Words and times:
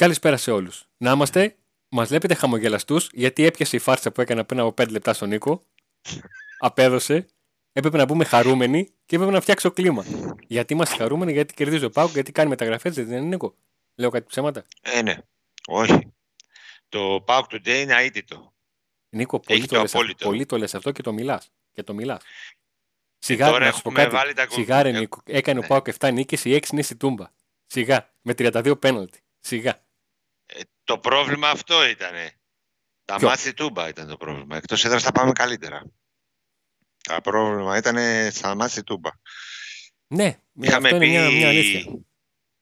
Καλησπέρα 0.00 0.36
σε 0.36 0.50
όλους. 0.50 0.84
Να 0.96 1.10
είμαστε, 1.12 1.56
μας 1.88 2.08
βλέπετε 2.08 2.34
χαμογελαστούς, 2.34 3.08
γιατί 3.12 3.44
έπιασε 3.44 3.76
η 3.76 3.78
φάρσα 3.78 4.12
που 4.12 4.20
έκανα 4.20 4.44
πριν 4.44 4.60
από 4.60 4.82
5 4.82 4.88
λεπτά 4.90 5.12
στον 5.12 5.28
Νίκο. 5.28 5.62
Απέδωσε. 6.58 7.26
Έπρεπε 7.72 7.96
να 7.96 8.04
μπούμε 8.04 8.24
χαρούμενοι 8.24 8.84
και 9.06 9.14
έπρεπε 9.16 9.32
να 9.32 9.40
φτιάξω 9.40 9.70
κλίμα. 9.70 10.04
Γιατί 10.46 10.72
είμαστε 10.72 10.96
χαρούμενοι, 10.96 11.32
γιατί 11.32 11.54
κερδίζει 11.54 11.84
ο 11.84 11.90
Πάουκ, 11.90 12.10
γιατί 12.12 12.32
κάνει 12.32 12.48
μεταγραφές, 12.48 12.94
δεν 12.94 13.06
είναι 13.06 13.20
Νίκο; 13.20 13.54
Λέω 13.94 14.10
κάτι 14.10 14.26
ψέματα; 14.28 14.64
Ε, 14.82 15.02
ναι. 15.02 15.16
Όχι. 15.66 16.12
Το 16.88 17.24
Pauk 17.26 17.42
Today 17.50 17.66
είναι 17.68 17.94
αίτητο. 18.02 18.54
Νίκο, 19.08 19.40
πολύ 19.40 19.58
Έχει 19.58 19.68
το, 19.68 19.74
το 19.74 19.80
λες, 19.80 19.94
απόλυτο. 19.94 20.24
πολύ 20.24 20.46
το 20.46 20.58
λες 20.58 20.74
αυτό 20.74 20.90
και 20.92 21.02
το 21.02 21.12
μιλάς. 21.12 21.50
Και 21.72 21.82
το 21.82 21.94
μιλάς. 21.94 22.22
τώρα 22.22 22.32
Σιγά, 23.18 23.46
να 23.46 23.52
σου 23.54 23.82
πω 23.82 23.88
έχουμε 23.88 24.02
κάτι. 24.02 24.14
βάλει 24.14 24.32
τα 24.32 24.46
κο- 24.46 24.54
Σιγά 24.54 24.82
ρε 24.82 24.88
ε, 24.88 24.98
Νίκο, 24.98 25.20
έκανε 25.24 25.58
ο 25.58 25.62
ναι. 25.62 25.68
Πάοκ 25.68 25.86
7 25.98 26.12
νίκες, 26.12 26.44
οι 26.44 26.54
6 26.54 26.72
είναι 26.72 26.82
στη 26.82 26.96
Τούμπα. 26.96 27.26
Σιγά, 27.66 28.10
με 28.22 28.32
32 28.38 28.74
πέναλτι. 28.80 29.20
Σιγά. 29.40 29.84
Ε, 30.86 30.92
το 30.92 30.98
πρόβλημα 30.98 31.48
αυτό 31.48 31.88
ήταν. 31.88 32.12
Τα 33.04 33.16
Ποιο; 33.16 33.28
μάτια 33.28 33.54
Τούμπα 33.54 33.88
ήταν 33.88 34.08
το 34.08 34.16
πρόβλημα. 34.16 34.56
Εκτός 34.56 34.84
έδρας 34.84 35.02
θα 35.02 35.12
πάμε 35.12 35.32
καλύτερα. 35.32 35.82
Το 37.02 37.20
πρόβλημα 37.22 37.76
ήταν 37.76 37.96
στα 38.32 38.54
μάτια 38.54 38.82
Τούμπα. 38.82 39.10
Ναι, 40.06 40.38
Είχαμε 40.60 40.88
αυτό 40.88 40.98
πει, 40.98 41.06
είναι 41.06 41.20
μια, 41.20 41.30
μια 41.30 41.48
αλήθεια. 41.48 41.84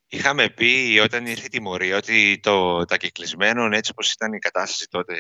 είχαμε 0.06 0.48
πει 0.48 1.00
όταν 1.02 1.26
ήρθε 1.26 1.44
η 1.46 1.48
τιμωρία 1.48 1.96
ότι 1.96 2.40
το, 2.42 2.84
τα 2.84 2.96
κεκλεισμένων 2.96 3.72
έτσι 3.72 3.90
όπως 3.90 4.12
ήταν 4.12 4.32
η 4.32 4.38
κατάσταση 4.38 4.88
τότε 4.90 5.14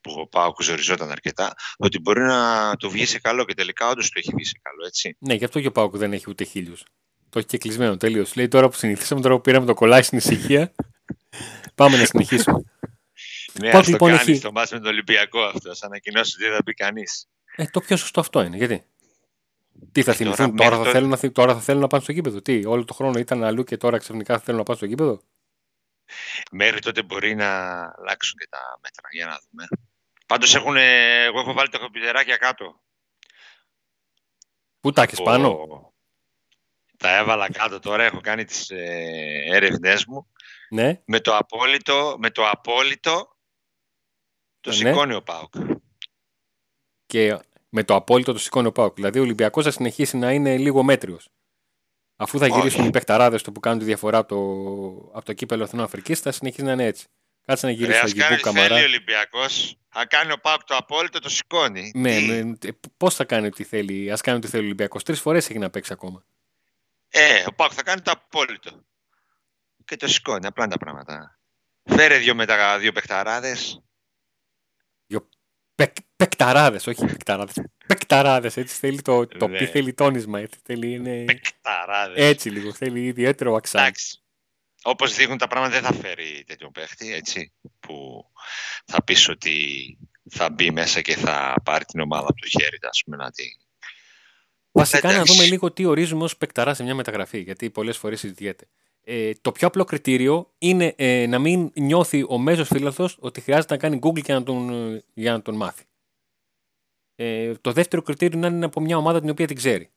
που 0.00 0.12
ο 0.20 0.26
Πάοκ 0.26 0.62
ζοριζόταν 0.62 1.10
αρκετά, 1.10 1.54
ότι 1.76 1.98
μπορεί 1.98 2.20
να 2.20 2.76
του 2.76 2.90
βγει 2.90 3.06
σε 3.06 3.20
καλό 3.20 3.44
και 3.44 3.54
τελικά 3.54 3.88
όντως 3.88 4.10
του 4.10 4.18
έχει 4.18 4.30
βγει 4.34 4.44
σε 4.44 4.58
καλό, 4.62 4.86
έτσι. 4.86 5.16
Ναι, 5.18 5.34
γι' 5.34 5.44
αυτό 5.44 5.60
και 5.60 5.66
ο 5.66 5.72
Πάοκ 5.72 5.96
δεν 5.96 6.12
έχει 6.12 6.24
ούτε 6.28 6.44
χίλιους. 6.44 6.84
Το 7.30 7.38
έχει 7.38 7.48
και 7.48 7.58
κλεισμένο 7.58 7.96
τελείω. 7.96 8.26
Λέει 8.34 8.48
τώρα 8.48 8.68
που 8.68 8.76
συνηθίσαμε, 8.76 9.20
τώρα 9.20 9.34
που 9.34 9.40
πήραμε 9.40 9.66
το 9.66 9.74
κολλάκι 9.74 10.06
στην 10.06 10.18
ησυχία. 10.18 10.72
Πάμε 11.82 11.96
να 11.96 12.04
συνεχίσουμε. 12.04 12.62
Ναι, 13.52 13.70
Πάοκ 13.70 13.74
ας 13.80 13.84
το 13.86 13.92
λοιπόν 13.92 14.08
κάνεις 14.10 14.26
έχει- 14.28 14.38
στο 14.38 14.52
μάτς 14.52 14.70
με 14.70 14.78
τον 14.78 14.86
Ολυμπιακό 14.88 15.40
αυτό, 15.40 15.70
ας 15.70 15.82
ανακοινώσει 15.82 16.34
ότι 16.34 16.44
δεν 16.44 16.52
θα 16.56 16.60
μπει 16.64 16.74
κανείς. 16.74 17.28
Ε, 17.56 17.64
το 17.66 17.80
πιο 17.80 17.96
σωστό 17.96 18.20
αυτό 18.20 18.42
είναι. 18.42 18.56
Γιατί; 18.56 18.84
Τι 19.92 20.02
θα 20.02 20.10
Ε, 20.10 20.14
τώρα, 20.14 20.16
θυμηθούν, 20.16 20.44
μέχρι 20.44 20.56
τώρα, 20.56 20.70
θα 20.70 20.76
τότε- 20.78 20.92
θέλουν 20.92 21.08
να, 21.10 21.16
θυ- 21.16 21.32
τώρα 21.34 21.54
θα 21.54 21.60
θέλουν 21.60 21.80
να 21.80 21.86
πάνε 21.86 22.02
στο 22.02 22.12
γήπεδο; 22.12 22.42
Τι, 22.42 22.64
όλο 22.66 22.84
το 22.84 22.94
χρόνο 22.94 23.18
ήταν 23.18 23.44
αλλού 23.44 23.64
και 23.64 23.76
τώρα 23.76 23.98
ξαφνικά 23.98 24.34
θα 24.34 24.40
θέλουν 24.44 24.58
να 24.58 24.64
πάνε 24.64 24.76
στο 24.76 24.86
γήπεδο; 24.86 25.22
Μέχρι 26.50 26.80
τότε 26.80 27.02
μπορεί 27.02 27.34
να 27.34 27.48
αλλάξουν 27.98 28.38
και 28.38 28.46
τα 28.50 28.78
μέτρα, 28.82 29.08
για 29.12 29.26
να 29.26 29.40
δούμε. 29.50 29.66
Πάντως 30.26 30.54
έχουν, 30.54 30.76
ε, 30.76 31.22
εγώ 31.24 31.40
έχω 31.40 31.52
βάλει 31.52 31.68
τα 31.68 31.78
κομπιουτεράκια 31.78 32.36
κάτω. 32.36 32.80
Πού 34.80 34.92
τα 34.92 35.02
έχεις 35.02 35.18
Ο- 35.18 35.22
πάνω; 35.22 35.58
Τα 36.96 37.16
έβαλα 37.16 37.50
κάτω 37.50 37.78
τώρα, 37.78 38.04
έχω 38.04 38.20
κάνει 38.20 38.44
τις 38.44 38.70
ε, 38.70 39.44
έρευνές 39.52 40.04
μου. 40.06 40.26
Ναι, 40.72 41.02
Με 41.06 41.20
το 41.20 41.36
απόλυτο, 41.36 42.16
με 42.18 42.30
το 42.30 42.48
απόλυτο 42.50 43.36
το 44.60 44.70
Ναι. 44.70 44.76
σηκώνει 44.76 45.14
ο 45.14 45.22
ΠΑΟΚ. 45.22 45.52
και 47.06 47.38
με 47.68 47.84
το 47.84 47.94
απόλυτο 47.94 48.32
το 48.32 48.38
σηκώνει 48.38 48.66
ο 48.66 48.72
Πάοκ. 48.72 48.94
Δηλαδή 48.94 49.18
ο 49.18 49.22
Ολυμπιακός 49.22 49.64
θα 49.64 49.70
συνεχίσει 49.70 50.16
να 50.16 50.32
είναι 50.32 50.56
λίγο 50.56 50.82
μέτριος. 50.82 51.28
Αφού 52.16 52.38
θα 52.38 52.46
Όχι. 52.46 52.54
γυρίσουν 52.54 52.84
οι 52.84 52.90
παιχταράδες 52.90 53.42
του 53.42 53.52
που 53.52 53.60
κάνουν 53.60 53.78
τη 53.78 53.84
διαφορά 53.84 54.18
από 54.18 54.28
το, 54.28 54.38
από 55.16 55.24
το 55.24 55.32
κύπελο 55.32 55.62
Εθνών 55.62 55.84
Αφρικής, 55.84 56.20
θα 56.20 56.32
συνεχίσει 56.32 56.62
να 56.62 56.72
είναι 56.72 56.84
έτσι. 56.84 57.06
Κάτσε 57.46 57.66
να 57.66 57.72
Ρε, 57.72 57.78
γυρίσει 57.78 57.98
ο 57.98 58.02
ας 58.02 58.10
Αγγιμπού 58.10 58.26
κάνει 58.28 58.40
θέλει 58.40 58.48
ο 58.48 58.52
Καμαρά. 58.68 58.84
Ολυμπιακός, 58.84 59.76
θα 59.88 60.06
κάνει 60.06 60.32
ο 60.32 60.38
ΠΑΟΚ 60.38 60.64
το 60.64 60.76
απόλυτο, 60.76 61.18
το 61.20 61.28
σηκώνει. 61.28 61.90
Ναι, 61.94 62.54
Τι; 62.56 62.68
πώς 62.96 63.14
θα 63.14 63.24
κάνει 63.24 63.46
ό,τι 63.46 63.64
θέλει, 63.64 64.10
ας 64.10 64.20
κάνει 64.20 64.36
ό,τι 64.38 64.46
θέλει 64.48 64.62
ο 64.62 64.66
Ολυμπιακός. 64.66 65.02
Τρεις 65.02 65.20
φορές 65.20 65.48
έχει 65.50 65.58
να 65.58 65.70
παίξει 65.70 65.92
ακόμα. 65.92 66.24
Ε, 67.08 67.44
ο 67.46 67.52
ΠΑΟΚ 67.54 67.70
θα 67.74 67.82
κάνει 67.82 68.00
το 68.00 68.10
απόλυτο. 68.10 68.84
Και 69.84 69.96
το 69.96 70.08
σηκώνει, 70.08 70.46
απλά 70.46 70.64
είναι 70.64 70.72
τα 70.72 70.78
πράγματα. 70.78 71.40
Φέρε 71.82 72.18
δύο 72.18 72.34
με 72.34 72.46
τα 72.46 72.78
δύο 72.78 72.92
παιχταράδες. 72.92 73.82
Πεκ, 75.74 75.96
Πεκταράδε, 76.16 76.76
όχι 76.76 77.06
πεκταράδε. 77.06 77.52
Πεκταράδε, 77.86 78.46
έτσι 78.54 78.76
θέλει 78.78 79.02
το, 79.02 79.26
το 79.26 79.48
Ναι. 79.48 79.58
πι 79.58 79.66
θέλει 79.66 79.94
τόνισμα. 79.94 80.40
Έτσι, 80.40 80.60
θέλει, 80.64 80.92
είναι... 80.92 81.24
Παιχταράδες. 81.24 82.24
έτσι 82.24 82.50
λίγο, 82.50 82.72
θέλει 82.72 83.04
ιδιαίτερο 83.06 83.54
αξάν. 83.54 83.82
Εντάξει. 83.82 84.22
Όπως 84.82 85.14
δείχνουν 85.14 85.38
τα 85.38 85.46
πράγματα, 85.46 85.80
δεν 85.80 85.82
θα 85.82 85.92
φέρει 85.92 86.44
τέτοιο 86.46 86.70
παίχτη, 86.70 87.14
έτσι. 87.14 87.52
Που 87.80 88.24
θα 88.84 89.04
πεις 89.04 89.28
ότι 89.28 89.98
θα 90.30 90.50
μπει 90.50 90.70
μέσα 90.70 91.00
και 91.00 91.16
θα 91.16 91.54
πάρει 91.64 91.84
την 91.84 92.00
ομάδα 92.00 92.26
από 92.28 92.40
το 92.40 92.48
χέρι, 92.48 92.78
ας 92.82 93.02
πούμε, 93.04 93.16
να 93.16 93.30
τη. 93.30 93.44
Βασικά 94.70 95.08
να 95.08 95.14
Εντάξει. 95.14 95.32
δούμε 95.32 95.46
λίγο 95.46 95.72
τι 95.72 95.84
ορίζουμε 95.84 96.24
ως 96.24 96.36
παικταρά 96.36 96.74
σε 96.74 96.82
μια 96.82 96.94
μεταγραφή, 96.94 97.38
γιατί 97.40 97.70
πολλές 97.70 97.96
φορές 97.96 98.20
συζητιέται. 98.20 98.68
Ε, 99.04 99.32
το 99.40 99.52
πιο 99.52 99.66
απλό 99.66 99.84
κριτήριο 99.84 100.50
είναι 100.58 100.94
ε, 100.96 101.26
να 101.26 101.38
μην 101.38 101.70
νιώθει 101.74 102.24
ο 102.28 102.38
μέσος 102.38 102.68
φίλαθος 102.68 103.16
ότι 103.20 103.40
χρειάζεται 103.40 103.74
να 103.74 103.80
κάνει 103.80 103.98
Google 104.02 104.22
και 104.22 104.32
να 104.32 104.42
τον, 104.42 104.70
ε, 104.94 105.04
για 105.14 105.32
να 105.32 105.42
τον 105.42 105.56
μάθει. 105.56 105.84
Ε, 107.14 107.54
το 107.54 107.72
δεύτερο 107.72 108.02
κριτήριο 108.02 108.38
είναι 108.38 108.48
να 108.48 108.56
είναι 108.56 108.64
από 108.64 108.80
μια 108.80 108.96
ομάδα 108.96 109.20
την 109.20 109.30
οποία 109.30 109.46
την 109.46 109.56
ξέρει. 109.56 109.90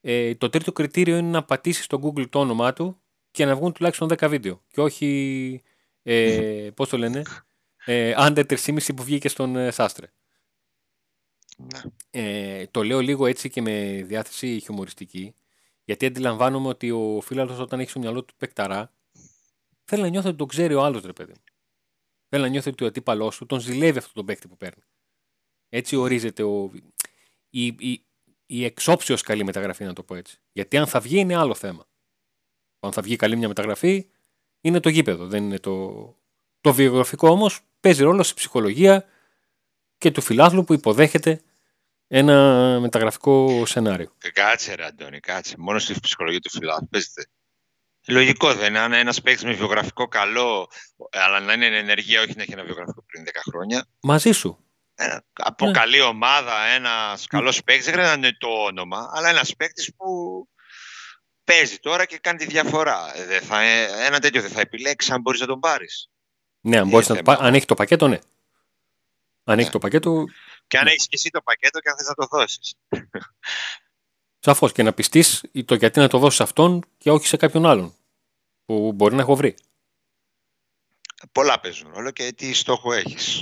Ε, 0.00 0.34
το 0.34 0.48
τρίτο 0.48 0.72
κριτήριο 0.72 1.16
είναι 1.16 1.30
να 1.30 1.44
πατήσεις 1.44 1.84
στο 1.84 2.00
Google 2.02 2.28
το 2.28 2.38
όνομά 2.38 2.72
του 2.72 3.00
και 3.30 3.44
να 3.44 3.56
βγουν 3.56 3.72
τουλάχιστον 3.72 4.08
10 4.08 4.28
βίντεο. 4.28 4.62
Και 4.68 4.80
όχι, 4.80 5.62
ε, 6.02 6.70
πώς 6.74 6.88
το 6.88 6.98
λένε, 6.98 7.22
ε, 7.84 8.14
under 8.16 8.44
3,5 8.46 8.94
που 8.96 9.02
βγήκε 9.02 9.28
στον 9.28 9.56
ε, 9.56 9.70
Σάστρε. 9.70 10.12
Ναι. 11.56 11.80
Ε, 12.10 12.66
το 12.70 12.84
λέω 12.84 13.00
λίγο 13.00 13.26
έτσι 13.26 13.50
και 13.50 13.62
με 13.62 14.02
διάθεση 14.06 14.60
χιουμοριστική, 14.60 15.34
γιατί 15.90 16.06
αντιλαμβάνομαι 16.06 16.68
ότι 16.68 16.90
ο 16.90 17.20
φίλαθλος 17.22 17.58
όταν 17.58 17.80
έχει 17.80 17.90
στο 17.90 17.98
μυαλό 17.98 18.24
του 18.24 18.34
παικταρά, 18.36 18.92
θέλει 19.84 20.02
να 20.02 20.08
νιώθει 20.08 20.28
ότι 20.28 20.36
τον 20.36 20.48
ξέρει 20.48 20.74
ο 20.74 20.82
άλλος 20.82 21.02
ρε 21.02 21.12
παιδί 21.12 21.32
μου. 21.32 21.42
Θέλει 22.28 22.42
να 22.42 22.48
νιώθει 22.48 22.68
ότι 22.68 22.84
ο 22.84 22.86
αντίπαλός 22.86 23.36
του 23.36 23.46
τον 23.46 23.60
ζηλεύει 23.60 23.98
αυτό 23.98 24.12
τον 24.12 24.24
παίκτη 24.24 24.48
που 24.48 24.56
παίρνει. 24.56 24.82
Έτσι 25.68 25.96
ορίζεται 25.96 26.42
ο, 26.42 26.70
η, 27.50 27.66
η, 27.66 28.04
η 28.46 28.64
εξόψεως 28.64 29.22
καλή 29.22 29.44
μεταγραφή, 29.44 29.84
να 29.84 29.92
το 29.92 30.02
πω 30.02 30.14
έτσι. 30.14 30.40
Γιατί 30.52 30.76
αν 30.76 30.86
θα 30.86 31.00
βγει 31.00 31.18
είναι 31.18 31.36
άλλο 31.36 31.54
θέμα. 31.54 31.86
Αν 32.80 32.92
θα 32.92 33.02
βγει 33.02 33.16
καλή 33.16 33.36
μια 33.36 33.48
μεταγραφή, 33.48 34.06
είναι 34.60 34.80
το 34.80 34.88
γήπεδο, 34.88 35.26
δεν 35.26 35.44
είναι 35.44 35.58
το. 35.58 36.04
Το 36.60 36.72
βιογραφικό 36.72 37.28
όμως 37.28 37.60
παίζει 37.80 38.02
ρόλο 38.02 38.22
στη 38.22 38.34
ψυχολογία 38.34 39.06
και 39.98 40.10
του 40.10 40.20
φιλάθλου 40.20 40.64
που 40.64 40.72
υποδέχεται 40.72 41.42
ένα 42.12 42.78
μεταγραφικό 42.80 43.66
σενάριο. 43.66 44.12
Ε, 44.22 44.30
Κάτσε, 44.30 44.74
ρε 44.74 44.84
Αντώνη, 44.84 45.20
κάτσε. 45.20 45.54
Μόνο 45.58 45.78
στη 45.78 45.94
ψυχολογία 46.00 46.40
του 46.40 46.50
φιλάθλου. 46.50 46.88
Παίζετε. 46.90 47.26
Λογικό 48.06 48.54
δεν 48.54 48.68
είναι. 48.68 48.78
Αν 48.78 48.92
ένας 48.92 49.20
παίκτης 49.20 49.44
με 49.44 49.52
βιογραφικό 49.52 50.08
καλό, 50.08 50.70
αλλά 51.10 51.40
να 51.40 51.52
είναι 51.52 51.66
εν 51.66 51.72
ενεργεία, 51.72 52.20
όχι 52.20 52.32
να 52.36 52.42
έχει 52.42 52.52
ένα 52.52 52.62
βιογραφικό 52.64 53.04
πριν 53.06 53.24
10 53.24 53.28
χρόνια. 53.50 53.86
Μαζί 54.00 54.30
σου. 54.32 54.64
Ένα, 54.94 55.24
από 55.32 55.66
Ναι. 55.66 55.72
καλή 55.72 56.00
ομάδα, 56.00 56.64
ένας 56.66 57.26
καλός 57.26 57.62
παίκτης, 57.62 57.84
δεν 57.84 57.94
χρειάζεται 57.94 58.20
να 58.20 58.26
είναι 58.26 58.36
το 58.40 58.48
όνομα, 58.48 59.10
αλλά 59.14 59.28
ένας 59.28 59.56
παίκτης 59.56 59.94
που 59.96 60.08
παίζει 61.44 61.76
τώρα 61.78 62.04
και 62.04 62.18
κάνει 62.18 62.38
τη 62.38 62.46
διαφορά. 62.46 63.12
Ε, 63.16 63.24
δεν 63.26 63.42
θα, 63.42 63.60
ε, 63.62 63.86
ένα 64.06 64.18
τέτοιο 64.18 64.40
δεν 64.42 64.50
θα 64.50 64.60
επιλέξεις 64.60 65.10
αν 65.12 65.20
μπορείς 65.20 65.40
να 65.40 65.46
τον 65.46 65.60
πάρεις. 65.60 66.10
Ναι, 66.60 66.76
αν, 66.76 66.82
Είναι 66.82 66.90
μπορείς 66.92 67.08
να 67.08 67.14
το 67.16 67.22
θέμα. 67.24 67.36
πά- 67.36 67.46
αν 67.46 67.54
έχει 67.54 67.64
το 67.66 67.74
πακέτο, 67.74 68.08
ναι. 68.08 68.18
Αν 69.44 69.56
έχει 69.58 69.66
Ναι. 69.66 69.72
το 69.72 69.78
πακέτο, 69.78 70.24
Και 70.70 70.78
αν 70.78 70.84
Ναι. 70.84 70.90
έχεις 70.90 71.02
και 71.08 71.14
εσύ 71.16 71.30
το 71.30 71.42
πακέτο 71.42 71.80
και 71.80 71.88
αν 71.88 71.96
θες 71.96 72.06
να 72.06 72.14
το 72.14 72.26
δώσεις. 72.30 72.74
σαφώς 74.38 74.72
και 74.72 74.82
να 74.82 74.92
πιστείς 74.92 75.44
το 75.64 75.74
γιατί 75.74 75.98
να 75.98 76.08
το 76.08 76.18
δώσεις 76.18 76.36
σε 76.36 76.42
αυτόν 76.42 76.84
και 76.98 77.10
όχι 77.10 77.26
σε 77.26 77.36
κάποιον 77.36 77.66
άλλον. 77.66 77.94
Που 78.64 78.92
μπορεί 78.92 79.14
να 79.14 79.20
έχω 79.22 79.36
βρει. 79.36 79.54
Πολλά 81.32 81.60
παίζουν 81.60 81.92
ρόλο 81.92 82.10
και 82.10 82.32
τι 82.32 82.52
στόχο 82.52 82.92
έχεις. 82.92 83.40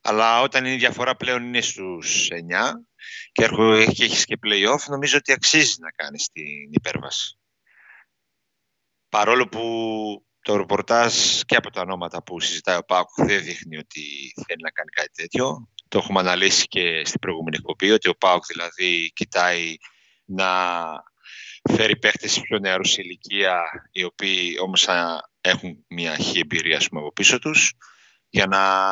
Αλλά 0.00 0.40
όταν 0.40 0.64
η 0.64 0.76
διαφορά 0.76 1.16
πλέον 1.16 1.42
είναι 1.44 1.60
στους 1.60 2.28
9 2.30 2.86
και 3.32 3.44
έρχο- 3.44 3.92
και 3.92 4.04
έχεις 4.04 4.24
και 4.24 4.38
play-off, 4.46 4.84
νομίζω 4.88 5.16
ότι 5.16 5.32
αξίζει 5.32 5.74
να 5.80 5.90
κάνεις 5.90 6.28
την 6.32 6.72
υπέρβαση. 6.72 7.38
Παρόλο 9.08 9.48
που 9.48 9.64
το 10.42 10.56
ρεπορτάζ 10.56 11.40
και 11.46 11.56
από 11.56 11.70
τα 11.70 11.80
ονόματα 11.80 12.22
που 12.22 12.40
συζητάει 12.40 12.76
ο 12.76 12.84
Πάκου 12.84 13.24
δεν 13.26 13.42
δείχνει 13.44 13.76
ότι 13.76 14.32
θέλει 14.46 14.62
να 14.62 14.70
κάνει 14.70 14.90
κάτι 14.90 15.10
τέτοιο. 15.12 15.68
Το 15.90 15.98
έχουμε 15.98 16.20
αναλύσει 16.20 16.66
και 16.66 17.02
στην 17.04 17.20
προηγούμενη 17.20 17.56
εκπομπή, 17.56 17.90
ότι 17.90 18.08
ο 18.08 18.14
Πάουκ 18.14 18.46
δηλαδή 18.46 19.10
κοιτάει 19.14 19.76
να 20.24 20.46
φέρει 21.70 21.96
παίχτες 21.96 22.40
πιο 22.40 22.58
νεαρούς 22.58 22.90
σε 22.90 23.02
ηλικία, 23.02 23.62
οι 23.90 24.04
οποίοι 24.04 24.56
όμως 24.62 24.82
θα 24.82 25.30
έχουν 25.40 25.84
μια 25.88 26.16
χή 26.16 26.38
εμπειρία 26.38 26.76
ας 26.76 26.88
πούμε, 26.88 27.00
από 27.00 27.12
πίσω 27.12 27.38
τους, 27.38 27.72
για 28.28 28.46
να, 28.46 28.84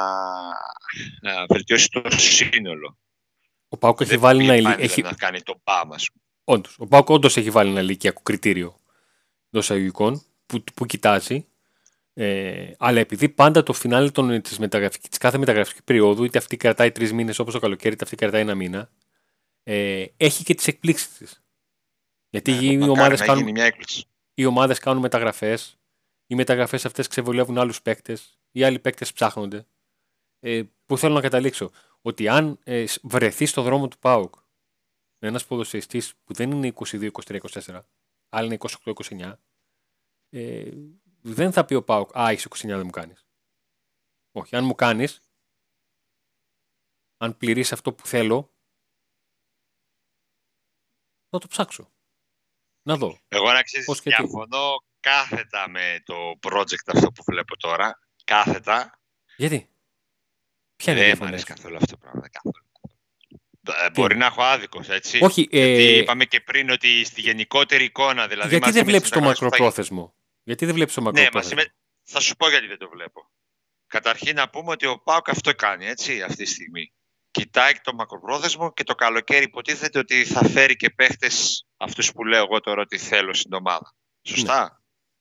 να 1.22 1.46
βελτιώσει 1.48 1.88
το 1.88 2.02
σύνολο. 2.18 2.98
Ο 3.68 3.76
Πάουκ 3.76 4.00
έχει 4.00 4.10
Δεν 4.10 4.20
βάλει 4.20 4.40
ένα 4.42 4.48
πάει, 4.48 4.58
ηλι- 4.58 4.66
δηλαδή, 4.68 4.92
έχει... 4.92 5.02
να 5.02 5.12
κάνει 5.12 5.42
το 5.42 5.60
μπαμ, 5.64 5.92
ας 5.92 6.08
πούμε. 6.12 6.24
Όντως, 6.44 6.74
ο 6.78 6.86
Πάουκ 6.86 7.08
όντως 7.08 7.36
έχει 7.36 7.50
βάλει 7.50 7.70
ένα 7.70 7.80
ηλικιακό 7.80 8.22
κριτήριο 8.22 8.80
εντός 9.50 9.64
εισαγωγικών 9.64 10.22
που, 10.46 10.64
που 10.74 10.86
κοιτάζει. 10.86 11.46
Ε, 12.20 12.74
αλλά 12.78 13.00
επειδή 13.00 13.28
πάντα 13.28 13.62
το 13.62 13.72
φινάλε 13.72 14.10
των, 14.10 14.42
της, 14.42 14.58
μεταγραφικής, 14.58 15.08
της 15.08 15.18
κάθε 15.18 15.38
μεταγραφικής 15.38 15.82
περίοδου, 15.84 16.24
είτε 16.24 16.38
αυτή 16.38 16.56
κρατάει 16.56 16.92
τρεις 16.92 17.12
μήνες 17.12 17.38
όπως 17.38 17.52
το 17.52 17.60
καλοκαίρι, 17.60 17.94
είτε 17.94 18.04
αυτή 18.04 18.16
κρατάει 18.16 18.40
ένα 18.40 18.54
μήνα, 18.54 18.90
ε, 19.62 20.04
έχει 20.16 20.44
και 20.44 20.54
τις 20.54 20.66
εκπλήξεις 20.66 21.08
της. 21.08 21.42
Γιατί 22.30 22.52
Ε, 22.52 22.54
οι 22.54 22.78
μακάρι 22.78 22.90
ομάδες 22.90 23.20
να 23.20 23.26
κάνουν, 23.26 23.40
γίνει 23.40 23.52
μια 23.52 23.64
έκπληξη. 23.64 24.04
οι 24.34 24.44
ομάδες 24.44 24.78
κάνουν 24.78 25.02
μεταγραφές 25.02 25.78
οι 26.30 26.34
μεταγραφές 26.34 26.84
αυτές 26.84 27.06
ξεβολεύουν 27.06 27.58
άλλους 27.58 27.82
παίκτες, 27.82 28.38
οι 28.50 28.64
άλλοι 28.64 28.78
παίκτες 28.78 29.12
ψάχνονται. 29.12 29.66
Ε, 30.40 30.62
που 30.86 30.98
θέλω 30.98 31.14
να 31.14 31.20
καταλήξω. 31.20 31.70
Ότι 32.02 32.28
αν 32.28 32.58
ε, 32.64 32.84
βρεθεί 33.02 33.46
στο 33.46 33.62
δρόμο 33.62 33.88
του 33.88 33.98
ΠΑΟΚ 33.98 34.34
ένας 35.18 35.46
ποδοσφαιριστής 35.46 36.14
που 36.24 36.32
δεν 36.32 36.50
είναι 36.50 36.72
22, 36.74 37.10
23, 37.26 37.38
24, 37.64 37.80
αλλά 38.28 38.46
είναι 38.46 38.56
28, 38.84 38.92
29, 38.92 39.38
ε, 40.30 40.70
δεν 41.34 41.52
θα 41.52 41.64
πει 41.64 41.74
ο 41.74 41.84
ΠΑΟΚ 41.84 42.18
Α, 42.18 42.32
είσαι 42.32 42.48
29, 42.50 42.66
δεν 42.66 42.84
μου 42.84 42.90
κάνεις. 42.90 43.26
Όχι, 44.32 44.56
αν 44.56 44.64
μου 44.64 44.74
κάνεις, 44.74 45.20
αν 47.16 47.36
πληρείς 47.36 47.72
αυτό 47.72 47.92
που 47.92 48.06
θέλω, 48.06 48.54
θα 51.30 51.38
το 51.38 51.46
ψάξω. 51.46 51.90
Να 52.82 52.96
δω. 52.96 53.18
Εγώ 53.28 53.52
να 53.52 53.62
ξέρεις, 53.62 54.00
διαφωνώ 54.02 54.74
κάθετα 55.00 55.68
με 55.68 56.02
το 56.04 56.38
project 56.42 56.86
αυτό 56.86 57.12
που 57.12 57.22
βλέπω 57.26 57.56
τώρα. 57.56 57.98
Κάθετα. 58.24 59.00
Γιατί; 59.36 59.70
Ποια 60.76 60.92
είναι 60.92 61.06
Δεν 61.06 61.18
μου 61.20 61.26
αρέσει 61.26 61.44
καθόλου 61.44 61.76
αυτό 61.76 61.92
το 61.92 61.96
πράγμα. 61.96 62.28
Καθόλου. 62.28 62.66
Ε, 63.84 63.90
μπορεί 63.90 64.16
να 64.16 64.26
έχω 64.26 64.42
άδικο, 64.42 64.84
έτσι. 64.88 65.18
Όχι, 65.22 65.48
ε, 65.50 65.66
γιατί 65.66 65.98
είπαμε 65.98 66.24
και 66.24 66.40
πριν 66.40 66.70
ότι 66.70 67.04
στη 67.04 67.20
γενικότερη 67.20 67.84
εικόνα. 67.84 68.28
Δηλαδή 68.28 68.48
γιατί 68.48 68.70
δεν 68.70 68.84
βλέπεις 68.84 69.08
το 69.10 69.20
μακροπρόθεσμο; 69.20 70.14
Γιατί 70.48 70.64
δεν 70.64 70.74
βλέπεις 70.74 70.94
το 70.94 71.02
μακροπρόθεσμο. 71.02 71.56
Ναι, 71.56 71.62
μα 71.62 71.72
θα 72.02 72.20
σου 72.20 72.36
πω 72.36 72.48
γιατί 72.48 72.66
δεν 72.66 72.78
το 72.78 72.88
βλέπω. 72.88 73.30
Καταρχήν 73.86 74.36
να 74.36 74.50
πούμε 74.50 74.70
ότι 74.70 74.86
ο 74.86 74.98
Πάουκ 74.98 75.28
αυτό 75.28 75.54
κάνει, 75.54 75.86
έτσι, 75.86 76.22
αυτή 76.22 76.44
τη 76.44 76.50
στιγμή 76.50 76.92
κοιτάει 77.30 77.72
το 77.82 77.94
μακροπρόθεσμο 77.94 78.72
και 78.72 78.84
το 78.84 78.94
καλοκαίρι 78.94 79.44
υποτίθεται 79.44 79.98
ότι 79.98 80.24
θα 80.24 80.48
φέρει 80.48 80.76
και 80.76 80.90
παίχτες 80.90 81.66
αυτούς 81.76 82.12
που 82.12 82.24
λέω 82.24 82.42
εγώ 82.42 82.60
τώρα 82.60 82.82
ότι 82.82 82.98
θέλω 82.98 83.34
στην 83.34 83.52
ομάδα. 83.52 83.94
Σωστά; 84.22 84.60
Ναι. 84.62 84.68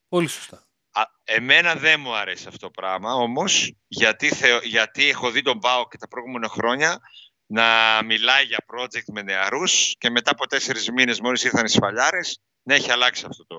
Πολύ 0.07 0.27
σωστά. 0.27 0.68
Α, 0.91 1.01
εμένα 1.24 1.75
δεν 1.75 2.00
μου 2.00 2.15
αρέσει 2.15 2.47
αυτό 2.47 2.59
το 2.59 2.71
πράγμα 2.71 3.13
όμως 3.13 3.73
γιατί, 3.88 4.31
γιατί 4.63 5.09
έχω 5.09 5.31
δει 5.31 5.41
τον 5.41 5.59
Πάο 5.59 5.88
και 5.88 5.97
τα 5.97 6.07
προηγούμενα 6.07 6.50
χρόνια 6.50 7.00
να 7.45 8.00
μιλάει 8.03 8.44
για 8.44 8.65
project 8.73 9.06
με 9.06 9.21
νεαρούς 9.21 9.95
και 9.97 10.09
μετά 10.09 10.31
από 10.31 10.47
τέσσερις 10.47 10.91
μήνες 10.91 11.19
μόλις 11.19 11.44
ήρθαν 11.44 11.65
οι 11.65 11.69
σφαλιάρες 11.69 12.39
να 12.63 12.75
έχει 12.75 12.91
αλλάξει 12.91 13.25
αυτό 13.30 13.45
το 13.45 13.57